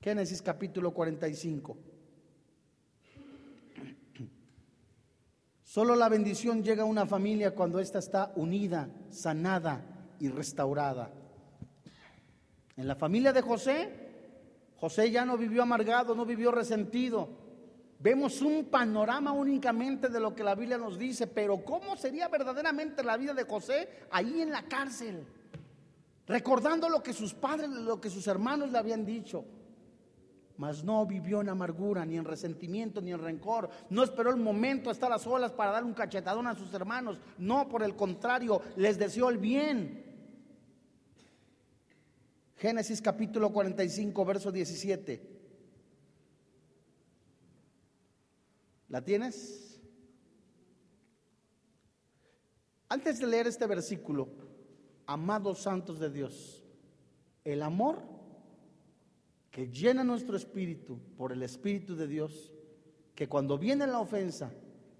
Génesis 0.00 0.42
capítulo 0.42 0.92
45. 0.92 1.87
Solo 5.68 5.94
la 5.94 6.08
bendición 6.08 6.64
llega 6.64 6.82
a 6.82 6.86
una 6.86 7.04
familia 7.04 7.54
cuando 7.54 7.78
ésta 7.78 7.98
está 7.98 8.32
unida, 8.36 8.88
sanada 9.10 9.82
y 10.18 10.30
restaurada. 10.30 11.10
En 12.74 12.88
la 12.88 12.94
familia 12.94 13.34
de 13.34 13.42
José, 13.42 13.90
José 14.78 15.10
ya 15.10 15.26
no 15.26 15.36
vivió 15.36 15.62
amargado, 15.62 16.14
no 16.14 16.24
vivió 16.24 16.50
resentido. 16.52 17.28
Vemos 17.98 18.40
un 18.40 18.64
panorama 18.70 19.32
únicamente 19.32 20.08
de 20.08 20.18
lo 20.18 20.34
que 20.34 20.42
la 20.42 20.54
Biblia 20.54 20.78
nos 20.78 20.98
dice, 20.98 21.26
pero 21.26 21.62
¿cómo 21.62 21.98
sería 21.98 22.28
verdaderamente 22.28 23.04
la 23.04 23.18
vida 23.18 23.34
de 23.34 23.44
José 23.44 24.06
ahí 24.10 24.40
en 24.40 24.50
la 24.50 24.62
cárcel? 24.62 25.22
Recordando 26.26 26.88
lo 26.88 27.02
que 27.02 27.12
sus 27.12 27.34
padres, 27.34 27.68
lo 27.68 28.00
que 28.00 28.08
sus 28.08 28.26
hermanos 28.26 28.72
le 28.72 28.78
habían 28.78 29.04
dicho. 29.04 29.44
Mas 30.58 30.82
no 30.82 31.06
vivió 31.06 31.40
en 31.40 31.48
amargura, 31.48 32.04
ni 32.04 32.16
en 32.16 32.24
resentimiento, 32.24 33.00
ni 33.00 33.12
en 33.12 33.20
rencor. 33.20 33.70
No 33.90 34.02
esperó 34.02 34.30
el 34.30 34.36
momento 34.36 34.90
hasta 34.90 35.08
las 35.08 35.24
olas 35.24 35.52
para 35.52 35.70
dar 35.70 35.84
un 35.84 35.94
cachetadón 35.94 36.48
a 36.48 36.56
sus 36.56 36.74
hermanos. 36.74 37.20
No, 37.38 37.68
por 37.68 37.84
el 37.84 37.94
contrario, 37.94 38.60
les 38.76 38.98
deseó 38.98 39.30
el 39.30 39.38
bien. 39.38 40.04
Génesis 42.56 43.00
capítulo 43.00 43.52
45, 43.52 44.24
verso 44.24 44.50
17. 44.50 45.38
¿La 48.88 49.00
tienes? 49.00 49.80
Antes 52.88 53.20
de 53.20 53.28
leer 53.28 53.46
este 53.46 53.66
versículo, 53.68 54.28
amados 55.06 55.60
santos 55.60 56.00
de 56.00 56.10
Dios, 56.10 56.64
el 57.44 57.62
amor 57.62 58.17
que 59.58 59.66
llena 59.66 60.04
nuestro 60.04 60.36
espíritu 60.36 61.00
por 61.16 61.32
el 61.32 61.42
Espíritu 61.42 61.96
de 61.96 62.06
Dios, 62.06 62.52
que 63.16 63.28
cuando 63.28 63.58
viene 63.58 63.88
la 63.88 63.98
ofensa, 63.98 64.52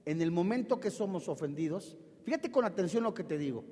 en 0.04 0.20
el 0.20 0.32
momento 0.32 0.80
que 0.80 0.90
somos 0.90 1.28
ofendidos, 1.28 1.96
fíjate 2.24 2.50
con 2.50 2.64
atención 2.64 3.04
lo 3.04 3.14
que 3.14 3.22
te 3.22 3.38
digo, 3.38 3.64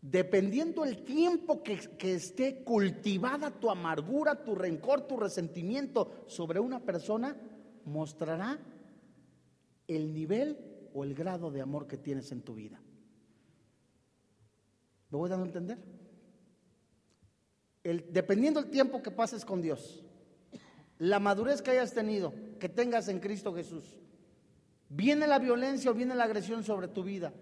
dependiendo 0.00 0.82
el 0.82 1.04
tiempo 1.04 1.62
que, 1.62 1.78
esté 2.00 2.64
cultivada 2.64 3.50
tu 3.50 3.68
amargura, 3.68 4.44
tu 4.44 4.54
rencor, 4.54 5.02
tu 5.02 5.18
resentimiento 5.18 6.24
sobre 6.26 6.58
una 6.58 6.80
persona, 6.80 7.36
mostrará 7.84 8.58
el 9.88 10.14
nivel 10.14 10.56
o 10.94 11.04
el 11.04 11.12
grado 11.12 11.50
de 11.50 11.60
amor 11.60 11.86
que 11.86 11.98
tienes 11.98 12.32
en 12.32 12.40
tu 12.40 12.54
vida. 12.54 12.80
¿Me 15.10 15.18
voy 15.18 15.28
dando 15.28 15.44
a 15.44 15.48
entender? 15.48 15.97
Dependiendo 18.10 18.60
el 18.60 18.70
tiempo 18.70 19.02
que 19.02 19.10
pases 19.10 19.44
con 19.44 19.62
Dios, 19.62 20.04
la 20.98 21.20
madurez 21.20 21.62
que 21.62 21.70
hayas 21.70 21.94
tenido, 21.94 22.34
que 22.58 22.68
tengas 22.68 23.08
en 23.08 23.20
Cristo 23.20 23.54
Jesús, 23.54 23.96
viene 24.88 25.26
la 25.26 25.38
violencia 25.38 25.90
o 25.90 25.94
viene 25.94 26.14
la 26.14 26.24
agresión 26.24 26.64
sobre 26.64 26.88
tu 26.88 27.02
vida, 27.02 27.32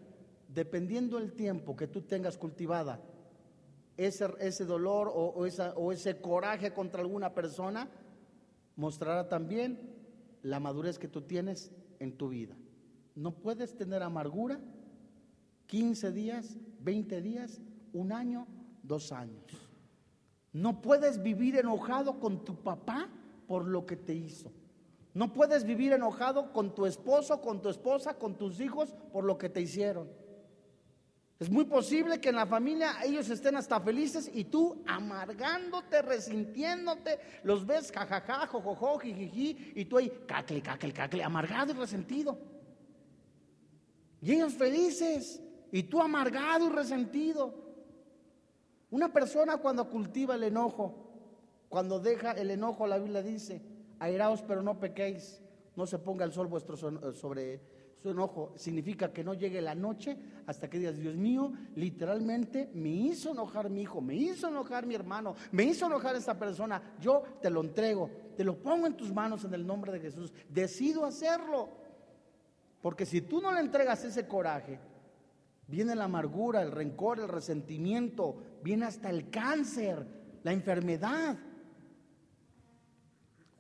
dependiendo 0.49 1.19
el 1.19 1.33
tiempo 1.33 1.75
que 1.75 1.87
tú 1.87 2.03
tengas 2.03 2.37
cultivada 2.37 3.01
ese, 3.97 4.29
ese 4.41 4.65
dolor 4.65 5.11
o, 5.13 5.47
esa, 5.47 5.73
o 5.75 5.91
ese 5.91 6.21
coraje 6.21 6.73
contra 6.73 7.01
alguna 7.01 7.35
persona, 7.35 7.89
mostrará 8.77 9.29
también 9.29 9.95
la 10.43 10.61
madurez 10.61 10.99
que 10.99 11.09
tú 11.09 11.23
tienes 11.23 11.73
en 11.99 12.17
tu 12.17 12.29
vida. 12.29 12.55
No 13.15 13.33
puedes 13.33 13.77
tener 13.77 14.03
amargura 14.03 14.61
15 15.67 16.13
días, 16.13 16.59
20 16.81 17.21
días, 17.23 17.61
un 17.93 18.13
año, 18.13 18.47
dos 18.83 19.13
años. 19.13 19.66
No 20.57 20.81
puedes 20.81 21.23
vivir 21.23 21.59
enojado 21.59 22.19
con 22.19 22.43
tu 22.43 22.55
papá 22.55 23.11
por 23.47 23.67
lo 23.67 23.85
que 23.85 23.95
te 23.95 24.15
hizo. 24.15 24.51
No 25.13 25.35
puedes 25.35 25.65
vivir 25.65 25.93
enojado 25.93 26.51
con 26.55 26.75
tu 26.75 26.87
esposo, 26.87 27.43
con 27.43 27.61
tu 27.61 27.69
esposa, 27.69 28.15
con 28.15 28.39
tus 28.39 28.59
hijos 28.59 28.95
por 29.13 29.25
lo 29.25 29.37
que 29.37 29.51
te 29.51 29.61
hicieron. 29.61 30.09
Es 31.39 31.51
muy 31.51 31.67
posible 31.67 32.23
que 32.23 32.31
en 32.31 32.37
la 32.37 32.47
familia 32.47 33.05
ellos 33.05 33.29
estén 33.29 33.57
hasta 33.57 33.79
felices 33.83 34.31
y 34.33 34.45
tú 34.45 34.83
amargándote, 34.87 36.01
resintiéndote, 36.01 37.19
los 37.43 37.67
ves 37.67 37.93
jajaja, 37.93 38.47
jojojo, 38.47 38.99
jijiji, 38.99 39.75
y 39.75 39.85
tú 39.85 39.99
ahí 39.99 40.11
cacle, 40.27 40.63
cacle, 40.63 40.95
cacle, 40.95 41.23
amargado 41.23 41.75
y 41.75 41.77
resentido. 41.77 42.39
Y 44.23 44.33
ellos 44.33 44.55
felices 44.55 45.43
y 45.71 45.83
tú 45.83 46.01
amargado 46.01 46.69
y 46.69 46.71
resentido. 46.71 47.66
Una 48.97 49.13
persona 49.13 49.59
cuando 49.59 49.91
cultiva 49.91 50.37
el 50.37 50.45
enojo, 50.45 50.95
cuando 51.69 52.01
deja 52.01 52.33
el 52.33 52.51
enojo, 52.51 52.87
la 52.87 52.97
Biblia 52.97 53.21
dice, 53.21 53.61
airaos 53.99 54.41
pero 54.41 54.63
no 54.63 54.81
pequéis, 54.81 55.43
no 55.75 55.87
se 55.87 55.99
ponga 55.99 56.25
el 56.25 56.33
sol 56.33 56.47
vuestro 56.47 56.79
sobre 56.79 57.61
su 58.01 58.09
enojo 58.09 58.55
significa 58.57 59.13
que 59.13 59.23
no 59.23 59.35
llegue 59.35 59.61
la 59.61 59.75
noche 59.75 60.17
hasta 60.47 60.71
que 60.71 60.79
digas, 60.79 60.97
Dios 60.97 61.15
mío, 61.15 61.53
literalmente 61.75 62.71
me 62.73 62.89
hizo 62.89 63.33
enojar 63.33 63.69
mi 63.69 63.83
hijo, 63.83 64.01
me 64.01 64.15
hizo 64.15 64.49
enojar 64.49 64.87
mi 64.87 64.95
hermano, 64.95 65.37
me 65.53 65.65
hizo 65.65 65.85
enojar 65.85 66.17
esta 66.17 66.39
persona. 66.39 66.81
Yo 66.99 67.23
te 67.43 67.51
lo 67.51 67.61
entrego, 67.61 68.11
te 68.35 68.45
lo 68.45 68.57
pongo 68.63 68.87
en 68.87 68.97
tus 68.97 69.13
manos 69.13 69.45
en 69.45 69.53
el 69.53 69.67
nombre 69.67 69.93
de 69.93 70.01
Jesús. 70.01 70.33
Decido 70.49 71.05
hacerlo. 71.05 71.69
Porque 72.81 73.05
si 73.05 73.21
tú 73.21 73.43
no 73.43 73.53
le 73.53 73.61
entregas 73.61 74.03
ese 74.05 74.27
coraje, 74.27 74.81
viene 75.67 75.95
la 75.95 76.05
amargura, 76.05 76.63
el 76.63 76.73
rencor, 76.73 77.21
el 77.21 77.29
resentimiento, 77.29 78.37
viene 78.63 78.87
hasta 78.87 79.11
el 79.11 79.31
cáncer, 79.31 80.07
la 80.43 80.53
enfermedad. 80.53 81.39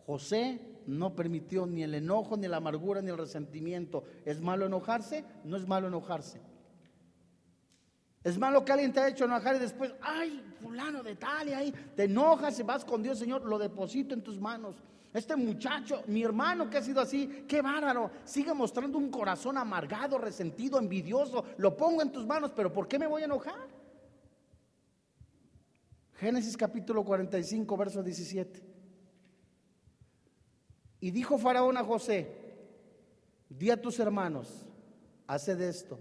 José 0.06 0.60
no 0.86 1.16
permitió 1.16 1.66
ni 1.66 1.82
el 1.82 1.94
enojo, 1.94 2.36
ni 2.36 2.46
la 2.46 2.58
amargura, 2.58 3.02
ni 3.02 3.10
el 3.10 3.18
resentimiento. 3.18 4.04
¿Es 4.24 4.40
malo 4.40 4.66
enojarse? 4.66 5.24
No 5.44 5.56
es 5.56 5.66
malo 5.66 5.88
enojarse. 5.88 6.40
Es 8.26 8.36
malo 8.38 8.64
que 8.64 8.72
alguien 8.72 8.92
te 8.92 8.98
haya 8.98 9.10
hecho 9.10 9.24
enojar 9.24 9.54
y 9.54 9.60
después, 9.60 9.94
ay, 10.00 10.42
fulano 10.60 11.00
de 11.00 11.14
tal, 11.14 11.48
y 11.48 11.52
ahí 11.52 11.72
te 11.94 12.02
enojas 12.02 12.58
y 12.58 12.64
vas 12.64 12.84
con 12.84 13.00
Dios, 13.00 13.20
Señor, 13.20 13.44
lo 13.44 13.56
deposito 13.56 14.14
en 14.14 14.22
tus 14.24 14.40
manos. 14.40 14.82
Este 15.14 15.36
muchacho, 15.36 16.02
mi 16.08 16.24
hermano 16.24 16.68
que 16.68 16.78
ha 16.78 16.82
sido 16.82 17.00
así, 17.00 17.44
qué 17.46 17.62
bárbaro, 17.62 18.10
sigue 18.24 18.52
mostrando 18.52 18.98
un 18.98 19.12
corazón 19.12 19.56
amargado, 19.56 20.18
resentido, 20.18 20.76
envidioso, 20.80 21.44
lo 21.58 21.76
pongo 21.76 22.02
en 22.02 22.10
tus 22.10 22.26
manos, 22.26 22.50
pero 22.50 22.72
¿por 22.72 22.88
qué 22.88 22.98
me 22.98 23.06
voy 23.06 23.22
a 23.22 23.26
enojar? 23.26 23.68
Génesis 26.14 26.56
capítulo 26.56 27.04
45, 27.04 27.76
verso 27.76 28.02
17. 28.02 28.60
Y 30.98 31.12
dijo 31.12 31.38
Faraón 31.38 31.76
a 31.76 31.84
José, 31.84 32.28
di 33.48 33.70
a 33.70 33.80
tus 33.80 34.00
hermanos, 34.00 34.66
haced 35.28 35.60
esto, 35.60 36.00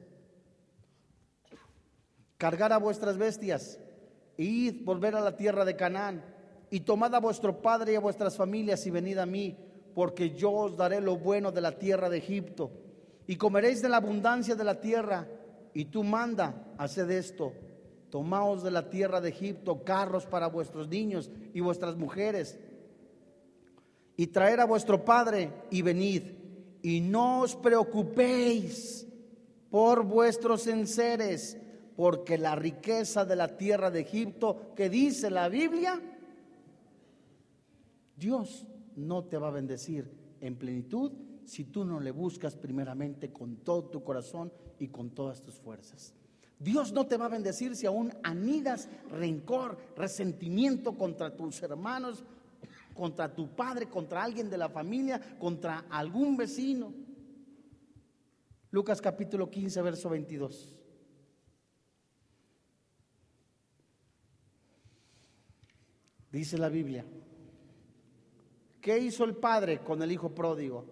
cargar 2.37 2.73
a 2.73 2.77
vuestras 2.77 3.17
bestias, 3.17 3.79
e 4.37 4.43
id 4.43 4.83
volver 4.83 5.15
a 5.15 5.21
la 5.21 5.35
tierra 5.35 5.65
de 5.65 5.75
Canaán, 5.75 6.23
y 6.69 6.81
tomad 6.81 7.13
a 7.15 7.19
vuestro 7.19 7.61
padre 7.61 7.93
y 7.93 7.95
a 7.95 8.01
vuestras 8.01 8.35
familias 8.35 8.85
y 8.85 8.91
venid 8.91 9.17
a 9.17 9.25
mí, 9.25 9.57
porque 9.93 10.31
yo 10.31 10.51
os 10.51 10.75
daré 10.75 10.99
lo 10.99 11.17
bueno 11.17 11.51
de 11.51 11.61
la 11.61 11.77
tierra 11.77 12.09
de 12.09 12.17
Egipto, 12.17 12.71
y 13.27 13.37
comeréis 13.37 13.81
de 13.81 13.89
la 13.89 13.97
abundancia 13.97 14.55
de 14.55 14.63
la 14.63 14.79
tierra, 14.81 15.27
y 15.73 15.85
tú 15.85 16.03
manda, 16.03 16.73
haced 16.77 17.09
esto, 17.09 17.53
tomaos 18.09 18.63
de 18.63 18.71
la 18.71 18.89
tierra 18.89 19.21
de 19.21 19.29
Egipto 19.29 19.83
carros 19.83 20.25
para 20.25 20.47
vuestros 20.47 20.87
niños 20.87 21.31
y 21.53 21.61
vuestras 21.61 21.95
mujeres, 21.95 22.59
y 24.17 24.27
traer 24.27 24.59
a 24.59 24.65
vuestro 24.65 25.03
padre 25.03 25.51
y 25.69 25.81
venid, 25.81 26.23
y 26.81 27.01
no 27.01 27.41
os 27.41 27.55
preocupéis 27.55 29.07
por 29.69 30.03
vuestros 30.03 30.67
enseres, 30.67 31.57
porque 31.95 32.37
la 32.37 32.55
riqueza 32.55 33.25
de 33.25 33.35
la 33.35 33.55
tierra 33.57 33.89
de 33.89 34.01
Egipto, 34.01 34.73
que 34.75 34.89
dice 34.89 35.29
la 35.29 35.47
Biblia, 35.47 36.01
Dios 38.15 38.65
no 38.95 39.23
te 39.23 39.37
va 39.37 39.47
a 39.47 39.51
bendecir 39.51 40.09
en 40.41 40.55
plenitud 40.55 41.11
si 41.45 41.65
tú 41.65 41.85
no 41.85 41.99
le 41.99 42.11
buscas 42.11 42.55
primeramente 42.55 43.31
con 43.31 43.57
todo 43.57 43.85
tu 43.85 44.03
corazón 44.03 44.51
y 44.79 44.87
con 44.87 45.11
todas 45.11 45.41
tus 45.41 45.55
fuerzas. 45.55 46.13
Dios 46.59 46.91
no 46.91 47.05
te 47.05 47.17
va 47.17 47.25
a 47.25 47.29
bendecir 47.29 47.75
si 47.75 47.85
aún 47.85 48.13
anidas 48.23 48.89
rencor, 49.11 49.77
resentimiento 49.95 50.97
contra 50.97 51.35
tus 51.35 51.61
hermanos, 51.61 52.23
contra 52.93 53.33
tu 53.33 53.49
padre, 53.49 53.87
contra 53.87 54.23
alguien 54.23 54.49
de 54.49 54.57
la 54.57 54.69
familia, 54.69 55.21
contra 55.37 55.85
algún 55.89 56.37
vecino. 56.37 56.93
Lucas 58.71 59.01
capítulo 59.01 59.49
15, 59.49 59.81
verso 59.81 60.09
22. 60.09 60.74
Dice 66.35 66.57
la 66.57 66.67
Biblia, 66.67 67.05
¿qué 68.81 68.99
hizo 68.99 69.23
el 69.23 69.37
padre 69.37 69.79
con 69.79 70.03
el 70.03 70.11
hijo 70.11 70.35
pródigo? 70.35 70.83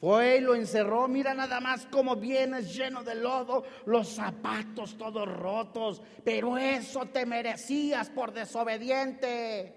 Fue 0.00 0.38
y 0.38 0.40
lo 0.40 0.54
encerró, 0.54 1.06
mira 1.08 1.34
nada 1.34 1.60
más 1.60 1.84
cómo 1.84 2.16
vienes 2.16 2.74
lleno 2.74 3.04
de 3.04 3.16
lodo, 3.16 3.64
los 3.84 4.08
zapatos 4.08 4.96
todos 4.96 5.28
rotos, 5.28 6.00
pero 6.24 6.56
eso 6.56 7.04
te 7.04 7.26
merecías 7.26 8.08
por 8.08 8.32
desobediente. 8.32 9.74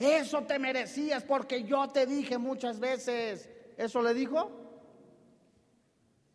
Eso 0.00 0.42
te 0.42 0.58
merecías 0.58 1.22
porque 1.22 1.62
yo 1.62 1.86
te 1.90 2.04
dije 2.04 2.38
muchas 2.38 2.80
veces. 2.80 3.48
¿Eso 3.76 4.02
le 4.02 4.14
dijo? 4.14 4.50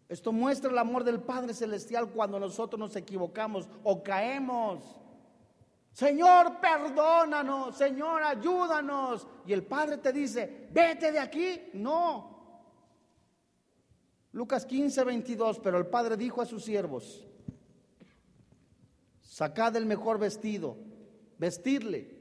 Esto 0.07 0.31
muestra 0.31 0.71
el 0.71 0.77
amor 0.77 1.03
del 1.03 1.19
Padre 1.19 1.53
Celestial 1.53 2.11
cuando 2.11 2.39
nosotros 2.39 2.79
nos 2.79 2.95
equivocamos 2.95 3.67
o 3.83 4.01
caemos. 4.01 5.01
Señor, 5.97 6.61
perdónanos, 6.61 7.75
Señor, 7.75 8.21
ayúdanos. 8.21 9.27
Y 9.47 9.53
el 9.53 9.63
Padre 9.63 9.97
te 9.97 10.13
dice, 10.13 10.69
vete 10.71 11.11
de 11.11 11.17
aquí. 11.17 11.59
No. 11.73 12.69
Lucas 14.31 14.67
15, 14.67 15.03
22, 15.03 15.57
pero 15.57 15.79
el 15.79 15.87
Padre 15.87 16.15
dijo 16.15 16.39
a 16.39 16.45
sus 16.45 16.63
siervos, 16.63 17.25
sacad 19.23 19.75
el 19.75 19.87
mejor 19.87 20.19
vestido, 20.19 20.77
vestirle 21.39 22.15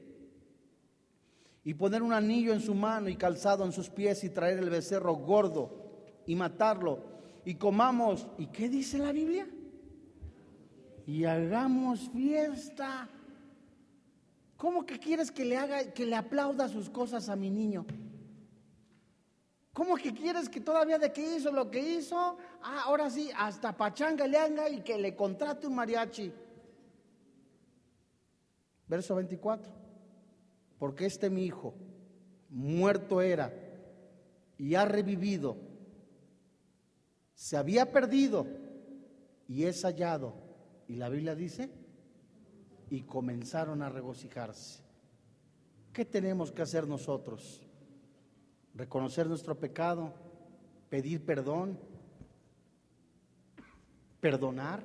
y 1.63 1.75
poner 1.75 2.01
un 2.01 2.13
anillo 2.13 2.53
en 2.53 2.61
su 2.61 2.73
mano 2.73 3.09
y 3.09 3.15
calzado 3.15 3.63
en 3.63 3.71
sus 3.71 3.91
pies 3.91 4.23
y 4.23 4.31
traer 4.31 4.57
el 4.57 4.71
becerro 4.71 5.13
gordo 5.13 5.91
y 6.25 6.33
matarlo 6.33 7.03
y 7.45 7.53
comamos. 7.53 8.27
¿Y 8.39 8.47
qué 8.47 8.69
dice 8.69 8.97
la 8.97 9.11
Biblia? 9.11 9.47
Y 11.05 11.25
hagamos 11.25 12.09
fiesta. 12.09 13.11
¿Cómo 14.57 14.85
que 14.85 14.99
quieres 14.99 15.31
que 15.31 15.45
le 15.45 15.57
haga, 15.57 15.93
que 15.93 16.05
le 16.05 16.15
aplauda 16.15 16.67
sus 16.67 16.89
cosas 16.89 17.29
a 17.29 17.35
mi 17.35 17.49
niño? 17.49 17.85
¿Cómo 19.71 19.95
que 19.95 20.13
quieres 20.13 20.49
que 20.49 20.59
todavía 20.59 20.97
de 20.97 21.13
que 21.13 21.37
hizo 21.37 21.51
lo 21.51 21.69
que 21.69 21.79
hizo? 21.79 22.37
Ah, 22.63 22.83
ahora 22.85 23.09
sí, 23.09 23.29
hasta 23.37 23.77
pachanga 23.77 24.25
le 24.27 24.37
haga 24.37 24.69
y 24.69 24.81
que 24.81 24.97
le 24.97 25.15
contrate 25.15 25.67
un 25.67 25.75
mariachi. 25.75 26.33
Verso 28.87 29.15
24 29.15 29.77
porque 30.77 31.05
este 31.05 31.29
mi 31.29 31.45
hijo 31.45 31.73
muerto 32.49 33.21
era 33.21 33.53
y 34.57 34.75
ha 34.75 34.85
revivido, 34.85 35.57
se 37.33 37.57
había 37.57 37.91
perdido 37.91 38.47
y 39.47 39.65
es 39.65 39.83
hallado. 39.83 40.33
Y 40.87 40.95
la 40.95 41.09
Biblia 41.09 41.35
dice, 41.35 41.69
y 42.89 43.01
comenzaron 43.01 43.81
a 43.81 43.89
regocijarse. 43.89 44.81
¿Qué 45.93 46.05
tenemos 46.05 46.51
que 46.51 46.61
hacer 46.61 46.87
nosotros? 46.87 47.61
Reconocer 48.75 49.27
nuestro 49.27 49.57
pecado, 49.57 50.13
pedir 50.89 51.25
perdón, 51.25 51.77
perdonar. 54.19 54.83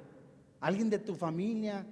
Alguien 0.60 0.88
de 0.88 0.98
tu 0.98 1.14
familia, 1.14 1.84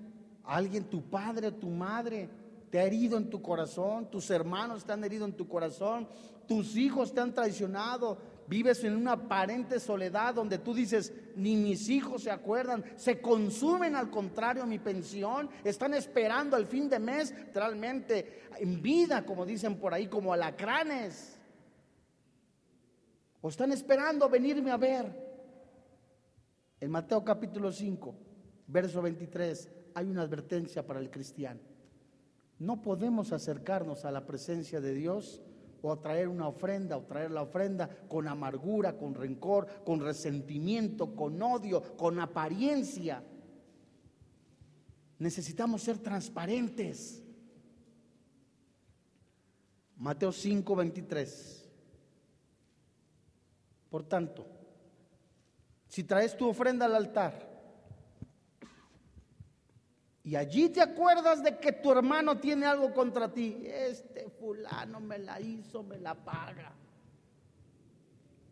alguien, 0.45 0.85
tu 0.85 1.03
padre, 1.03 1.49
o 1.49 1.55
tu 1.55 1.69
madre, 1.69 2.29
te 2.71 2.79
ha 2.79 2.85
herido 2.85 3.17
en 3.17 3.29
tu 3.29 3.43
corazón, 3.43 4.11
tus 4.11 4.31
hermanos 4.31 4.85
te 4.85 4.93
han 4.93 5.05
herido 5.05 5.25
en 5.25 5.33
tu 5.33 5.49
corazón, 5.49 6.09
tus 6.47 6.77
hijos 6.77 7.13
te 7.13 7.21
han 7.21 7.35
traicionado, 7.35 8.19
vives 8.51 8.83
en 8.83 8.97
una 8.97 9.13
aparente 9.13 9.79
soledad 9.79 10.35
donde 10.35 10.59
tú 10.59 10.75
dices, 10.75 11.15
ni 11.37 11.55
mis 11.55 11.89
hijos 11.89 12.25
se 12.25 12.33
acuerdan, 12.33 12.85
se 12.97 13.21
consumen 13.21 13.95
al 13.95 14.11
contrario 14.11 14.67
mi 14.67 14.81
pensión, 14.81 15.49
están 15.63 15.95
esperando 15.95 16.57
al 16.57 16.67
fin 16.67 16.89
de 16.89 16.99
mes, 16.99 17.33
realmente 17.55 18.41
en 18.59 18.83
vida, 18.83 19.25
como 19.25 19.47
dicen 19.47 19.77
por 19.77 19.95
ahí, 19.95 20.09
como 20.09 20.33
alacranes. 20.33 21.39
O 23.41 23.49
están 23.49 23.71
esperando 23.71 24.29
venirme 24.29 24.73
a 24.73 24.77
ver. 24.77 25.31
En 26.81 26.91
Mateo 26.91 27.25
capítulo 27.25 27.71
5, 27.71 28.15
verso 28.67 29.01
23, 29.01 29.71
hay 29.95 30.07
una 30.11 30.23
advertencia 30.23 30.85
para 30.85 30.99
el 30.99 31.09
cristiano. 31.09 31.61
No 32.59 32.83
podemos 32.83 33.33
acercarnos 33.33 34.05
a 34.05 34.11
la 34.11 34.27
presencia 34.27 34.81
de 34.81 34.93
Dios 34.93 35.41
o 35.83 35.99
traer 35.99 36.29
una 36.29 36.49
ofrenda 36.49 36.97
o 36.97 37.03
traer 37.03 37.31
la 37.31 37.43
ofrenda 37.43 37.89
con 38.09 38.29
amargura, 38.29 38.97
con 38.97 39.15
rencor, 39.15 39.67
con 39.85 40.01
resentimiento, 40.01 41.15
con 41.15 41.41
odio, 41.43 41.97
con 41.97 42.19
apariencia. 42.19 43.23
Necesitamos 45.19 45.83
ser 45.83 45.99
transparentes. 45.99 47.23
Mateo 49.97 50.33
5, 50.33 50.77
23. 50.77 51.69
Por 53.91 54.05
tanto, 54.05 54.47
si 55.89 56.05
traes 56.05 56.37
tu 56.37 56.49
ofrenda 56.49 56.87
al 56.87 56.95
altar, 56.95 57.50
y 60.23 60.37
allí 60.37 60.69
te 60.69 60.83
acuerdas 60.83 61.43
de 61.43 61.59
que 61.59 61.73
tu 61.73 61.91
hermano 61.91 62.39
tiene 62.39 62.67
algo 62.67 62.93
contra 62.93 63.33
ti. 63.33 63.63
Este 63.65 64.29
fulano 64.29 65.01
me 65.01 65.19
la 65.19 65.41
hizo, 65.41 65.83
me 65.83 65.99
la 65.99 66.15
paga. 66.15 66.73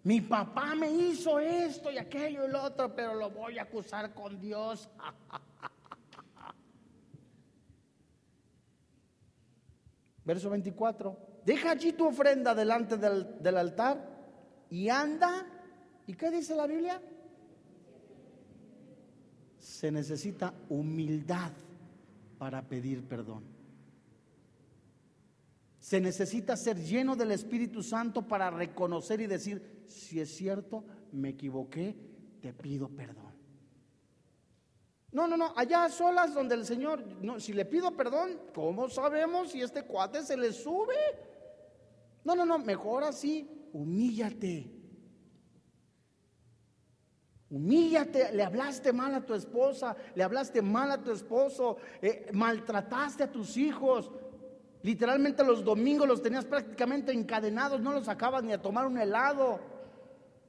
Mi 0.05 0.23
papá 0.23 0.75
me 0.75 0.91
hizo 0.91 1.39
esto 1.39 1.91
y 1.91 1.99
aquello 1.99 2.47
y 2.47 2.51
lo 2.51 2.63
otro, 2.63 2.95
pero 2.95 3.13
lo 3.15 3.29
voy 3.31 3.59
a 3.59 3.65
acusar 3.65 4.15
con 4.15 4.41
Dios. 4.41 4.89
Verso 10.25 10.49
24. 10.49 11.19
Deja 11.45 11.73
allí 11.73 11.93
tu 11.93 12.07
ofrenda 12.07 12.55
delante 12.55 12.97
del, 12.97 13.43
del 13.43 13.59
altar 13.59 14.09
y 14.71 14.89
anda. 14.89 15.45
¿Y 16.07 16.15
qué 16.15 16.31
dice 16.31 16.55
la 16.55 16.67
Biblia? 16.67 17.03
Se 19.69 19.93
necesita 19.93 20.55
humildad 20.71 21.53
para 22.39 22.63
pedir 22.63 23.07
perdón. 23.07 23.45
Se 25.79 26.01
necesita 26.01 26.57
ser 26.57 26.79
lleno 26.83 27.15
del 27.15 27.33
Espíritu 27.33 27.83
Santo 27.83 28.27
para 28.27 28.51
reconocer 28.51 29.21
y 29.21 29.27
decir, 29.27 29.85
si 29.87 30.21
es 30.21 30.35
cierto, 30.35 30.85
me 31.13 31.31
equivoqué, 31.31 31.95
te 32.41 32.55
pido 32.55 32.89
perdón. 32.89 33.35
No, 35.13 35.29
no, 35.29 35.37
no, 35.37 35.53
allá 35.55 35.85
a 35.85 35.91
solas 35.91 36.33
donde 36.33 36.55
el 36.55 36.65
Señor, 36.65 37.05
si 37.39 37.53
le 37.53 37.67
pido 37.67 37.95
perdón, 37.95 38.41
¿cómo 38.55 38.89
sabemos 38.89 39.51
si 39.51 39.61
este 39.61 39.83
cuate 39.83 40.23
se 40.23 40.39
le 40.39 40.53
sube? 40.55 40.97
No, 42.25 42.35
no, 42.35 42.47
no, 42.47 42.59
mejor 42.59 43.05
así, 43.05 43.47
humíllate. 43.75 44.78
Humíllate, 47.51 48.33
le 48.33 48.43
hablaste 48.43 48.93
mal 48.93 49.15
a 49.15 49.25
tu 49.25 49.33
esposa, 49.33 49.97
le 50.15 50.23
hablaste 50.23 50.61
mal 50.61 50.91
a 50.91 51.03
tu 51.03 51.13
esposo, 51.13 51.79
eh, 52.03 52.29
maltrataste 52.33 53.23
a 53.25 53.33
tus 53.33 53.57
hijos. 53.57 54.11
Literalmente 54.83 55.43
los 55.43 55.65
domingos 55.65 56.07
los 56.07 56.23
tenías 56.23 56.45
prácticamente 56.45 57.13
encadenados, 57.13 57.81
no 57.81 57.93
los 57.93 58.05
sacabas 58.05 58.45
ni 58.45 58.53
a 58.53 58.61
tomar 58.61 58.87
un 58.87 58.99
helado. 58.99 59.61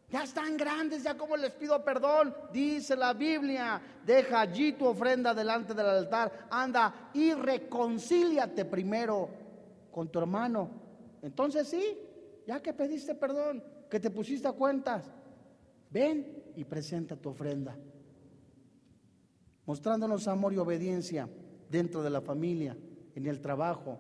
Ya 0.10 0.24
están 0.24 0.58
grandes, 0.58 1.04
ya 1.04 1.16
como 1.16 1.38
les 1.38 1.52
pido 1.52 1.84
perdón. 1.86 2.36
Dice 2.52 2.96
la 2.96 3.14
Biblia, 3.14 3.82
deja 4.06 4.42
allí 4.42 4.74
tu 4.74 4.86
ofrenda 4.86 5.34
delante 5.34 5.74
del 5.74 5.86
altar. 5.86 6.48
Anda 6.50 7.12
y 7.14 7.34
reconcíliate 7.34 8.66
primero 8.66 9.30
con 9.92 10.10
tu 10.10 10.20
hermano. 10.20 10.70
Entonces 11.22 11.68
sí, 11.68 11.98
ya 12.46 12.62
que 12.62 12.74
pediste 12.74 13.16
perdón, 13.16 13.64
que 13.90 14.00
te 14.00 14.10
pusiste 14.10 14.48
a 14.48 14.54
cuentas, 14.54 15.12
ven 15.92 16.49
y 16.60 16.66
presenta 16.66 17.16
tu 17.16 17.30
ofrenda. 17.30 17.78
Mostrándonos 19.66 20.28
amor 20.28 20.54
y 20.54 20.58
obediencia 20.58 21.30
dentro 21.70 22.04
de 22.04 22.10
la 22.10 22.20
familia, 22.20 22.76
en 23.16 23.28
el 23.28 23.40
trabajo, 23.40 23.98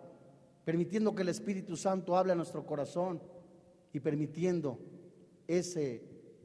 permitiendo 0.65 1.15
que 1.15 1.21
el 1.21 1.29
Espíritu 1.29 1.77
Santo 1.77 2.17
hable 2.17 2.33
a 2.33 2.35
nuestro 2.35 2.65
corazón 2.65 3.21
y 3.93 4.01
permitiendo 4.01 4.77
ese, 5.47 6.03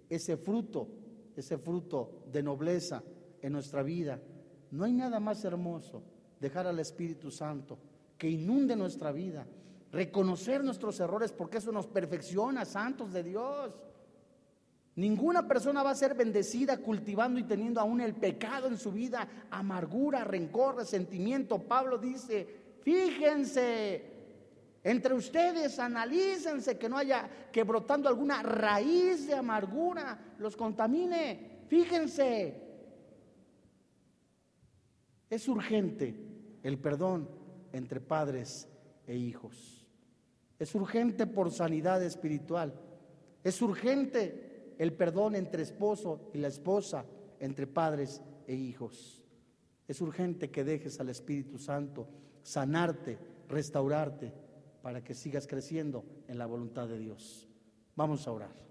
ese 0.08 0.36
fruto, 0.36 0.86
ese 1.34 1.58
fruto 1.58 2.22
de 2.30 2.44
nobleza 2.44 3.02
en 3.42 3.52
nuestra 3.52 3.82
vida. 3.82 4.20
No 4.70 4.84
hay 4.84 4.92
nada 4.92 5.18
más 5.18 5.44
hermoso 5.44 6.04
dejar 6.38 6.68
al 6.68 6.78
Espíritu 6.78 7.32
Santo 7.32 7.76
que 8.16 8.30
inunde 8.30 8.76
nuestra 8.76 9.10
vida, 9.10 9.48
reconocer 9.90 10.62
nuestros 10.62 11.00
errores 11.00 11.32
porque 11.32 11.58
eso 11.58 11.72
nos 11.72 11.88
perfecciona, 11.88 12.64
santos 12.64 13.12
de 13.12 13.24
Dios. 13.24 13.74
Ninguna 14.97 15.49
persona 15.49 15.82
va 15.82 15.90
a 15.90 15.97
ser 15.97 16.14
bendecida 16.14 16.76
cultivando 16.76 17.40
y 17.40 17.45
teniendo 17.45 17.80
aún 17.80 18.01
el 18.01 18.14
pecado 18.14 18.68
en 18.68 18.78
su 18.78 18.92
vida, 18.92 19.26
amargura, 19.51 20.22
rencor, 20.22 20.76
resentimiento. 20.76 21.59
Pablo 21.59 21.99
dice, 21.99 22.47
fíjense, 22.82 24.14
entre 24.84 25.14
ustedes 25.14 25.78
analícense 25.80 26.78
que 26.78 26.88
no 26.88 26.97
haya 26.97 27.28
que 27.51 27.64
brotando 27.64 28.09
alguna 28.09 28.42
raíz 28.42 29.26
de 29.26 29.34
amargura 29.34 30.36
los 30.38 30.57
contamine. 30.57 31.64
Fíjense. 31.66 32.62
Es 35.28 35.49
urgente 35.49 36.14
el 36.62 36.78
perdón 36.78 37.28
entre 37.72 38.01
padres 38.01 38.68
e 39.09 39.16
hijos. 39.16 39.84
Es 40.59 40.72
urgente 40.76 41.26
por 41.26 41.51
sanidad 41.51 42.01
espiritual. 42.05 42.72
Es 43.42 43.61
urgente 43.61 44.53
el 44.78 44.92
perdón 44.92 45.36
entre 45.36 45.62
esposo 45.62 46.30
y 46.32 46.38
la 46.38 46.48
esposa, 46.48 47.04
entre 47.40 47.66
padres 47.66 48.22
e 48.46 48.54
hijos. 48.54 49.22
Es 49.86 50.00
urgente 50.00 50.50
que 50.50 50.64
dejes 50.64 50.98
al 51.00 51.10
Espíritu 51.10 51.58
Santo 51.58 52.08
sanarte, 52.42 53.18
restaurarte 53.48 54.32
para 54.82 55.02
que 55.02 55.14
sigas 55.14 55.46
creciendo 55.46 56.04
en 56.28 56.38
la 56.38 56.46
voluntad 56.46 56.88
de 56.88 56.98
Dios. 56.98 57.48
Vamos 57.96 58.26
a 58.26 58.32
orar. 58.32 58.64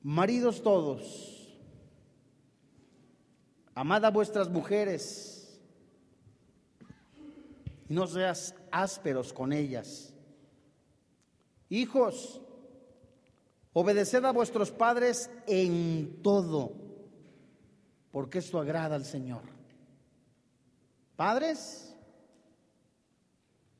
Maridos 0.00 0.62
todos, 0.62 1.58
amad 3.74 4.04
a 4.04 4.10
vuestras 4.10 4.48
mujeres 4.48 5.60
y 7.88 7.94
no 7.94 8.06
seas 8.06 8.54
ásperos 8.70 9.32
con 9.32 9.52
ellas. 9.52 10.14
Hijos, 11.70 12.40
obedeced 13.72 14.24
a 14.24 14.32
vuestros 14.32 14.70
padres 14.70 15.30
en 15.46 16.20
todo, 16.22 16.72
porque 18.10 18.38
esto 18.38 18.58
agrada 18.58 18.96
al 18.96 19.04
Señor. 19.04 19.42
Padres, 21.16 21.94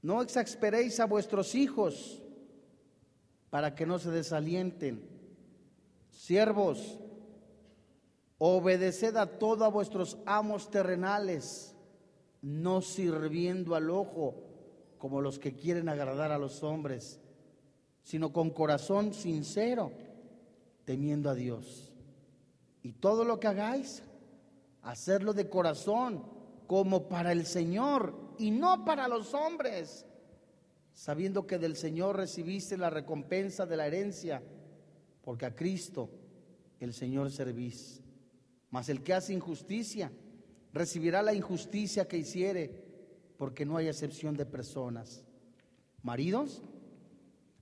no 0.02 0.22
exasperéis 0.22 1.00
a 1.00 1.06
vuestros 1.06 1.54
hijos 1.54 2.22
para 3.50 3.74
que 3.74 3.86
no 3.86 3.98
se 3.98 4.10
desalienten. 4.10 5.08
Siervos, 6.10 6.98
obedeced 8.38 9.16
a 9.16 9.38
todos 9.38 9.72
vuestros 9.72 10.18
amos 10.26 10.70
terrenales, 10.70 11.74
no 12.42 12.82
sirviendo 12.82 13.74
al 13.74 13.90
ojo 13.90 14.44
como 14.98 15.20
los 15.20 15.38
que 15.38 15.54
quieren 15.54 15.88
agradar 15.88 16.32
a 16.32 16.38
los 16.38 16.62
hombres, 16.62 17.20
sino 18.08 18.32
con 18.32 18.48
corazón 18.48 19.12
sincero, 19.12 19.92
temiendo 20.86 21.28
a 21.28 21.34
Dios. 21.34 21.92
Y 22.82 22.94
todo 22.94 23.22
lo 23.22 23.38
que 23.38 23.48
hagáis, 23.48 24.02
hacerlo 24.80 25.34
de 25.34 25.50
corazón 25.50 26.24
como 26.66 27.06
para 27.06 27.32
el 27.32 27.44
Señor 27.44 28.14
y 28.38 28.50
no 28.50 28.86
para 28.86 29.08
los 29.08 29.34
hombres, 29.34 30.06
sabiendo 30.94 31.46
que 31.46 31.58
del 31.58 31.76
Señor 31.76 32.16
recibiste 32.16 32.78
la 32.78 32.88
recompensa 32.88 33.66
de 33.66 33.76
la 33.76 33.86
herencia, 33.86 34.42
porque 35.20 35.44
a 35.44 35.54
Cristo 35.54 36.08
el 36.80 36.94
Señor 36.94 37.30
servís. 37.30 38.00
Mas 38.70 38.88
el 38.88 39.02
que 39.02 39.12
hace 39.12 39.34
injusticia 39.34 40.10
recibirá 40.72 41.20
la 41.20 41.34
injusticia 41.34 42.08
que 42.08 42.16
hiciere, 42.16 42.70
porque 43.36 43.66
no 43.66 43.76
hay 43.76 43.88
excepción 43.88 44.34
de 44.34 44.46
personas. 44.46 45.22
Maridos, 46.02 46.62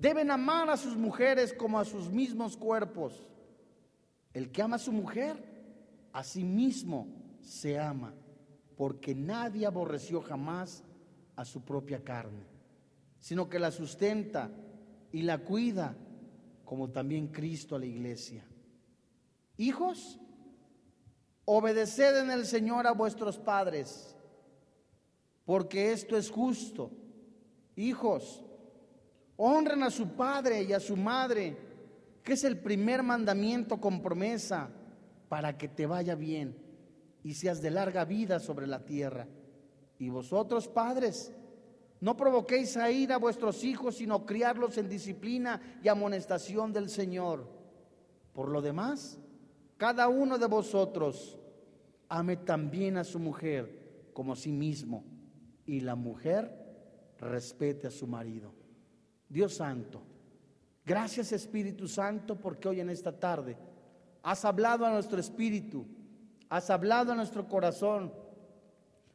deben 0.00 0.30
amar 0.30 0.70
a 0.70 0.76
sus 0.76 0.96
mujeres 0.96 1.52
como 1.52 1.78
a 1.78 1.84
sus 1.84 2.10
mismos 2.10 2.56
cuerpos. 2.56 3.26
El 4.32 4.50
que 4.50 4.62
ama 4.62 4.76
a 4.76 4.80
su 4.80 4.92
mujer, 4.92 5.42
a 6.12 6.22
sí 6.22 6.44
mismo 6.44 7.08
se 7.40 7.78
ama 7.78 8.14
porque 8.78 9.12
nadie 9.12 9.66
aborreció 9.66 10.22
jamás 10.22 10.84
a 11.34 11.44
su 11.44 11.64
propia 11.64 12.04
carne, 12.04 12.46
sino 13.18 13.48
que 13.48 13.58
la 13.58 13.72
sustenta 13.72 14.52
y 15.10 15.22
la 15.22 15.38
cuida, 15.38 15.96
como 16.64 16.88
también 16.90 17.26
Cristo 17.26 17.74
a 17.74 17.80
la 17.80 17.86
iglesia. 17.86 18.46
Hijos, 19.56 20.20
obedeced 21.44 22.18
en 22.18 22.30
el 22.30 22.46
Señor 22.46 22.86
a 22.86 22.92
vuestros 22.92 23.36
padres, 23.36 24.16
porque 25.44 25.90
esto 25.90 26.16
es 26.16 26.30
justo. 26.30 26.92
Hijos, 27.74 28.44
honren 29.38 29.82
a 29.82 29.90
su 29.90 30.08
padre 30.10 30.62
y 30.62 30.72
a 30.72 30.80
su 30.80 30.96
madre, 30.96 31.56
que 32.22 32.34
es 32.34 32.44
el 32.44 32.58
primer 32.58 33.02
mandamiento 33.02 33.80
con 33.80 34.02
promesa 34.02 34.68
para 35.28 35.56
que 35.56 35.68
te 35.68 35.86
vaya 35.86 36.14
bien 36.14 36.56
y 37.22 37.34
seas 37.34 37.62
de 37.62 37.70
larga 37.70 38.04
vida 38.04 38.40
sobre 38.40 38.66
la 38.66 38.84
tierra. 38.84 39.26
Y 39.98 40.08
vosotros, 40.08 40.68
padres, 40.68 41.32
no 42.00 42.16
provoquéis 42.16 42.76
a 42.76 42.90
ir 42.90 43.12
a 43.12 43.18
vuestros 43.18 43.64
hijos, 43.64 43.96
sino 43.96 44.26
criarlos 44.26 44.76
en 44.78 44.88
disciplina 44.88 45.60
y 45.82 45.88
amonestación 45.88 46.72
del 46.72 46.88
Señor. 46.88 47.48
Por 48.32 48.48
lo 48.48 48.60
demás, 48.60 49.18
cada 49.76 50.08
uno 50.08 50.38
de 50.38 50.46
vosotros 50.46 51.38
ame 52.08 52.36
también 52.36 52.96
a 52.96 53.04
su 53.04 53.18
mujer 53.18 54.10
como 54.12 54.32
a 54.32 54.36
sí 54.36 54.52
mismo, 54.52 55.04
y 55.64 55.80
la 55.80 55.94
mujer 55.94 56.50
respete 57.18 57.86
a 57.86 57.90
su 57.90 58.06
marido. 58.06 58.57
Dios 59.28 59.54
Santo, 59.54 60.02
gracias 60.84 61.32
Espíritu 61.32 61.88
Santo, 61.88 62.36
porque 62.36 62.68
hoy 62.68 62.80
en 62.80 62.90
esta 62.90 63.12
tarde 63.12 63.56
has 64.22 64.44
hablado 64.44 64.86
a 64.86 64.90
nuestro 64.90 65.18
espíritu 65.20 65.86
Has 66.48 66.70
hablado 66.70 67.12
a 67.12 67.16
nuestro 67.16 67.46
corazón 67.46 68.12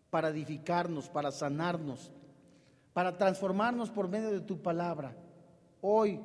para 0.09 0.29
edificarnos, 0.29 1.09
para 1.09 1.31
sanarnos, 1.31 2.11
para 2.93 3.17
transformarnos 3.17 3.89
por 3.89 4.07
medio 4.07 4.29
de 4.29 4.41
tu 4.41 4.61
palabra. 4.61 5.15
Hoy, 5.81 6.19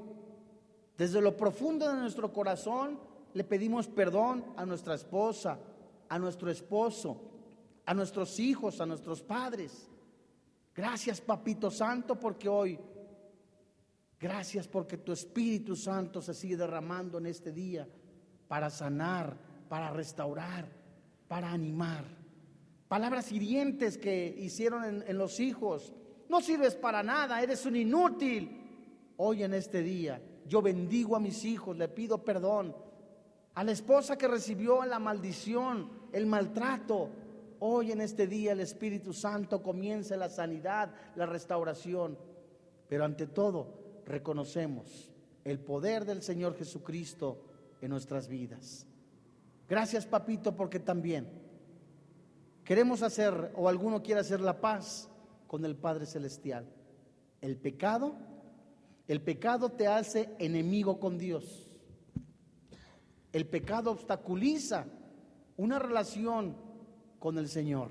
desde 0.98 1.22
lo 1.22 1.36
profundo 1.36 1.88
de 1.88 1.96
nuestro 1.96 2.30
corazón, 2.32 3.00
le 3.32 3.44
pedimos 3.44 3.88
perdón 3.88 4.44
a 4.56 4.66
nuestra 4.66 4.94
esposa, 4.94 5.58
a 6.10 6.18
nuestro 6.18 6.50
esposo, 6.50 7.22
a 7.86 7.94
nuestros 7.94 8.38
hijos, 8.38 8.80
a 8.82 8.86
nuestros 8.86 9.22
padres. 9.22 9.88
Gracias, 10.74 11.22
Papito 11.22 11.70
Santo, 11.70 12.20
porque 12.20 12.50
hoy 12.50 12.78
Gracias 14.20 14.66
porque 14.66 14.98
tu 14.98 15.12
Espíritu 15.12 15.76
Santo 15.76 16.20
se 16.20 16.34
sigue 16.34 16.56
derramando 16.56 17.18
en 17.18 17.26
este 17.26 17.52
día 17.52 17.86
para 18.48 18.68
sanar, 18.68 19.36
para 19.68 19.90
restaurar, 19.90 20.66
para 21.28 21.52
animar. 21.52 22.04
Palabras 22.88 23.30
hirientes 23.30 23.96
que 23.96 24.34
hicieron 24.38 25.04
en, 25.06 25.18
los 25.18 25.38
hijos. 25.38 25.92
No 26.28 26.40
sirves 26.40 26.74
para 26.74 27.02
nada, 27.02 27.40
eres 27.40 27.64
un 27.66 27.76
inútil. 27.76 28.64
Hoy 29.18 29.44
en 29.44 29.54
este 29.54 29.82
día 29.82 30.20
yo 30.46 30.62
bendigo 30.62 31.14
a 31.14 31.20
mis 31.20 31.44
hijos, 31.44 31.76
le 31.76 31.88
pido 31.88 32.24
perdón. 32.24 32.74
A 33.54 33.62
la 33.62 33.72
esposa 33.72 34.16
que 34.16 34.26
recibió 34.26 34.84
la 34.84 34.98
maldición, 34.98 35.90
el 36.12 36.26
maltrato, 36.26 37.10
hoy 37.60 37.92
en 37.92 38.00
este 38.00 38.26
día 38.26 38.52
el 38.52 38.60
Espíritu 38.60 39.12
Santo 39.12 39.62
comienza 39.62 40.16
la 40.16 40.28
sanidad, 40.28 40.92
la 41.14 41.26
restauración. 41.26 42.16
Pero 42.88 43.04
ante 43.04 43.26
todo, 43.26 43.87
reconocemos 44.08 45.10
el 45.44 45.60
poder 45.60 46.04
del 46.04 46.22
Señor 46.22 46.56
Jesucristo 46.56 47.44
en 47.80 47.90
nuestras 47.90 48.28
vidas. 48.28 48.86
Gracias, 49.68 50.06
papito, 50.06 50.56
porque 50.56 50.80
también 50.80 51.28
queremos 52.64 53.02
hacer, 53.02 53.52
o 53.54 53.68
alguno 53.68 54.02
quiere 54.02 54.20
hacer 54.20 54.40
la 54.40 54.60
paz 54.60 55.08
con 55.46 55.64
el 55.64 55.76
Padre 55.76 56.06
Celestial. 56.06 56.66
El 57.40 57.56
pecado, 57.56 58.14
el 59.06 59.20
pecado 59.20 59.70
te 59.70 59.86
hace 59.86 60.30
enemigo 60.38 60.98
con 60.98 61.18
Dios. 61.18 61.70
El 63.32 63.46
pecado 63.46 63.90
obstaculiza 63.90 64.86
una 65.56 65.78
relación 65.78 66.56
con 67.18 67.38
el 67.38 67.48
Señor. 67.48 67.90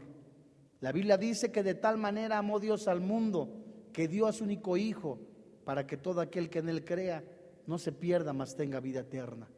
La 0.79 0.91
Biblia 0.91 1.17
dice 1.17 1.51
que 1.51 1.63
de 1.63 1.75
tal 1.75 1.97
manera 1.97 2.37
amó 2.37 2.59
Dios 2.59 2.87
al 2.87 3.01
mundo 3.01 3.49
que 3.93 4.07
dio 4.07 4.27
a 4.27 4.33
su 4.33 4.43
único 4.43 4.77
Hijo 4.77 5.19
para 5.67 5.85
que 5.85 5.97
todo 5.97 6.21
aquel 6.21 6.49
que 6.49 6.59
en 6.59 6.69
él 6.69 6.85
crea 6.85 7.21
no 7.65 7.77
se 7.77 7.91
pierda, 7.91 8.31
mas 8.31 8.55
tenga 8.55 8.79
vida 8.79 9.01
eterna. 9.01 9.49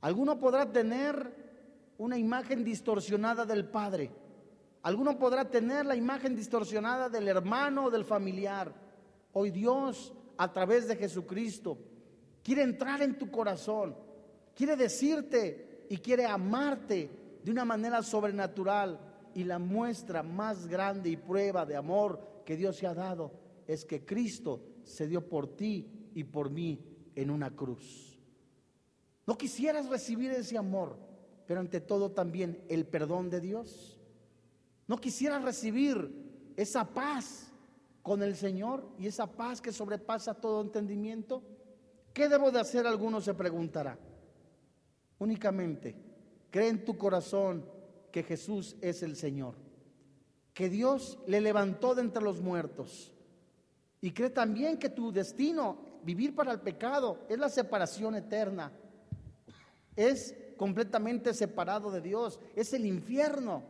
Alguno 0.00 0.38
podrá 0.38 0.70
tener 0.70 1.34
una 1.98 2.16
imagen 2.16 2.62
distorsionada 2.62 3.44
del 3.44 3.64
Padre. 3.64 4.12
Alguno 4.82 5.18
podrá 5.18 5.50
tener 5.50 5.84
la 5.86 5.96
imagen 5.96 6.36
distorsionada 6.36 7.08
del 7.08 7.26
hermano 7.26 7.86
o 7.86 7.90
del 7.90 8.04
familiar. 8.04 8.72
Hoy 9.32 9.50
Dios, 9.50 10.14
a 10.36 10.52
través 10.52 10.86
de 10.86 10.94
Jesucristo, 10.94 11.76
quiere 12.44 12.62
entrar 12.62 13.02
en 13.02 13.18
tu 13.18 13.28
corazón, 13.28 13.96
quiere 14.54 14.76
decirte 14.76 15.86
y 15.90 15.96
quiere 15.96 16.26
amarte 16.26 17.10
de 17.42 17.50
una 17.50 17.64
manera 17.64 18.04
sobrenatural. 18.04 19.00
Y 19.34 19.42
la 19.42 19.58
muestra 19.58 20.22
más 20.22 20.68
grande 20.68 21.10
y 21.10 21.16
prueba 21.16 21.66
de 21.66 21.74
amor 21.74 22.20
que 22.46 22.56
Dios 22.56 22.76
se 22.76 22.86
ha 22.86 22.94
dado 22.94 23.32
es 23.66 23.84
que 23.84 24.04
Cristo 24.04 24.77
se 24.88 25.06
dio 25.06 25.28
por 25.28 25.56
ti 25.56 26.10
y 26.14 26.24
por 26.24 26.50
mí 26.50 26.84
en 27.14 27.30
una 27.30 27.54
cruz. 27.54 28.18
¿No 29.26 29.36
quisieras 29.36 29.88
recibir 29.88 30.30
ese 30.30 30.56
amor, 30.56 30.98
pero 31.46 31.60
ante 31.60 31.80
todo 31.80 32.10
también 32.10 32.64
el 32.68 32.86
perdón 32.86 33.28
de 33.28 33.40
Dios? 33.40 34.00
¿No 34.86 34.98
quisieras 34.98 35.44
recibir 35.44 36.52
esa 36.56 36.88
paz 36.88 37.52
con 38.02 38.22
el 38.22 38.36
Señor 38.36 38.88
y 38.98 39.06
esa 39.06 39.26
paz 39.26 39.60
que 39.60 39.72
sobrepasa 39.72 40.34
todo 40.34 40.62
entendimiento? 40.62 41.42
¿Qué 42.14 42.28
debo 42.28 42.50
de 42.50 42.60
hacer? 42.60 42.86
Alguno 42.86 43.20
se 43.20 43.34
preguntará. 43.34 43.98
Únicamente 45.18 45.94
cree 46.50 46.68
en 46.68 46.84
tu 46.84 46.96
corazón 46.96 47.64
que 48.10 48.22
Jesús 48.22 48.76
es 48.80 49.02
el 49.02 49.16
Señor, 49.16 49.56
que 50.54 50.70
Dios 50.70 51.18
le 51.26 51.40
levantó 51.40 51.94
de 51.94 52.02
entre 52.02 52.22
los 52.22 52.40
muertos 52.40 53.12
y 54.00 54.12
cree 54.12 54.30
también 54.30 54.78
que 54.78 54.88
tu 54.88 55.12
destino, 55.12 55.78
vivir 56.04 56.34
para 56.34 56.52
el 56.52 56.60
pecado, 56.60 57.20
es 57.28 57.38
la 57.38 57.48
separación 57.48 58.14
eterna, 58.14 58.72
es 59.96 60.34
completamente 60.56 61.34
separado 61.34 61.90
de 61.90 62.00
Dios, 62.00 62.38
es 62.54 62.72
el 62.72 62.86
infierno. 62.86 63.62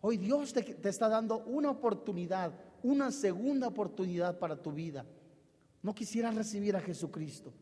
Hoy 0.00 0.16
Dios 0.16 0.52
te, 0.52 0.62
te, 0.62 0.88
está 0.88 1.08
dando 1.08 1.38
una 1.46 1.70
oportunidad, 1.70 2.52
una 2.82 3.10
segunda 3.10 3.68
oportunidad 3.68 4.38
para 4.38 4.60
tu 4.60 4.72
vida. 4.72 5.06
No 5.82 5.94
quisieras 5.94 6.34
recibir 6.34 6.76
a 6.76 6.80
Jesucristo. 6.80 7.52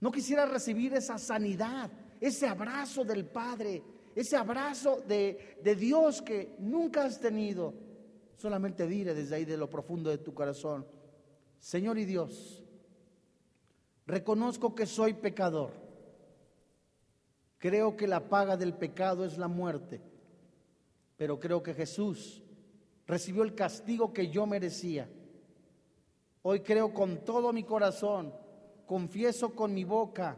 No 0.00 0.12
quisieras 0.12 0.50
recibir 0.50 0.92
esa 0.92 1.18
sanidad, 1.18 1.90
ese 2.20 2.46
abrazo 2.46 3.04
del 3.04 3.24
Padre, 3.24 3.82
ese 4.14 4.36
abrazo 4.36 5.02
de, 5.08 5.56
de 5.62 5.74
Dios 5.74 6.20
que 6.20 6.54
nunca 6.58 7.04
has 7.04 7.18
tenido. 7.18 7.72
Solamente 8.36 8.86
dile 8.86 9.14
desde 9.14 9.36
ahí 9.36 9.44
de 9.46 9.56
lo 9.56 9.70
profundo 9.70 10.10
de 10.10 10.18
tu 10.18 10.34
corazón, 10.34 10.86
Señor 11.64 11.98
y 11.98 12.04
Dios, 12.04 12.62
reconozco 14.06 14.74
que 14.74 14.84
soy 14.86 15.14
pecador. 15.14 15.70
Creo 17.58 17.96
que 17.96 18.06
la 18.06 18.28
paga 18.28 18.56
del 18.56 18.74
pecado 18.74 19.24
es 19.24 19.38
la 19.38 19.48
muerte 19.48 20.02
pero 21.16 21.38
creo 21.38 21.62
que 21.62 21.74
Jesús 21.74 22.42
recibió 23.06 23.42
el 23.42 23.54
castigo 23.54 24.12
que 24.12 24.28
yo 24.28 24.46
merecía. 24.46 25.08
Hoy 26.42 26.60
creo 26.60 26.92
con 26.92 27.24
todo 27.24 27.52
mi 27.52 27.62
corazón, 27.62 28.34
confieso 28.86 29.54
con 29.54 29.72
mi 29.72 29.84
boca 29.84 30.36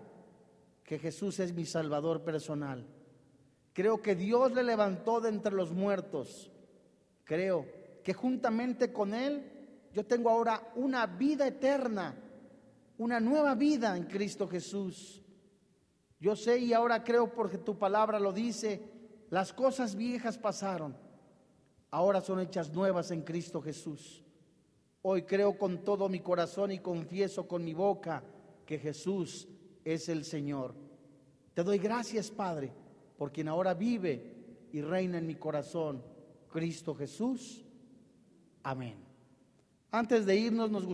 que 0.85 0.99
Jesús 0.99 1.41
es 1.41 1.53
mi 1.53 1.65
Salvador 1.65 2.23
personal. 2.23 2.87
Creo 3.73 4.01
que 4.01 4.15
Dios 4.15 4.53
le 4.53 4.63
levantó 4.63 5.21
de 5.21 5.31
entre 5.31 5.53
los 5.53 5.73
muertos. 5.73 6.51
Creo 7.25 7.67
que 8.05 8.15
juntamente 8.15 8.93
con 8.93 9.15
Él 9.15 9.56
yo 9.97 10.05
tengo 10.05 10.29
ahora 10.29 10.75
una 10.75 11.07
vida 11.07 11.47
eterna, 11.47 12.15
una 12.99 13.19
nueva 13.19 13.55
vida 13.55 13.97
en 13.97 14.05
Cristo 14.05 14.47
Jesús. 14.47 15.23
Yo 16.21 16.37
sé 16.37 16.59
y 16.59 16.75
ahora 16.75 17.03
creo 17.03 17.33
porque 17.33 17.57
tu 17.57 17.79
palabra 17.79 18.21
lo 18.21 18.31
dice 18.31 18.83
las 19.31 19.55
cosas 19.55 19.97
viejas 19.97 20.37
pasaron, 20.37 20.95
ahora 21.91 22.21
son 22.21 22.41
hechas 22.41 22.75
nuevas 22.75 23.11
en 23.11 23.23
Cristo 23.23 23.63
Jesús. 23.63 24.23
Hoy 25.01 25.23
creo 25.23 25.57
con 25.57 25.83
todo 25.83 26.11
mi 26.11 26.21
corazón 26.21 26.73
y 26.73 26.81
confieso 26.81 27.49
con 27.49 27.65
mi 27.65 27.73
boca 27.73 28.23
que 28.67 28.79
Jesús 28.79 29.49
es 29.83 30.11
el 30.11 30.27
Señor. 30.27 30.75
Te 31.55 31.65
doy 31.65 31.79
gracias, 31.79 32.31
Padre, 32.31 32.71
por 33.17 33.33
quien 33.33 33.49
ahora 33.49 33.73
vive 33.73 34.69
y 34.73 34.83
reina 34.83 35.17
en 35.17 35.27
mi 35.27 35.37
corazón, 35.37 36.05
Cristo 36.51 36.95
Jesús. 36.95 37.65
Amén. 38.63 39.06
Antes 39.97 40.27
de 40.27 40.37
irnos, 40.37 40.71
nos 40.71 40.85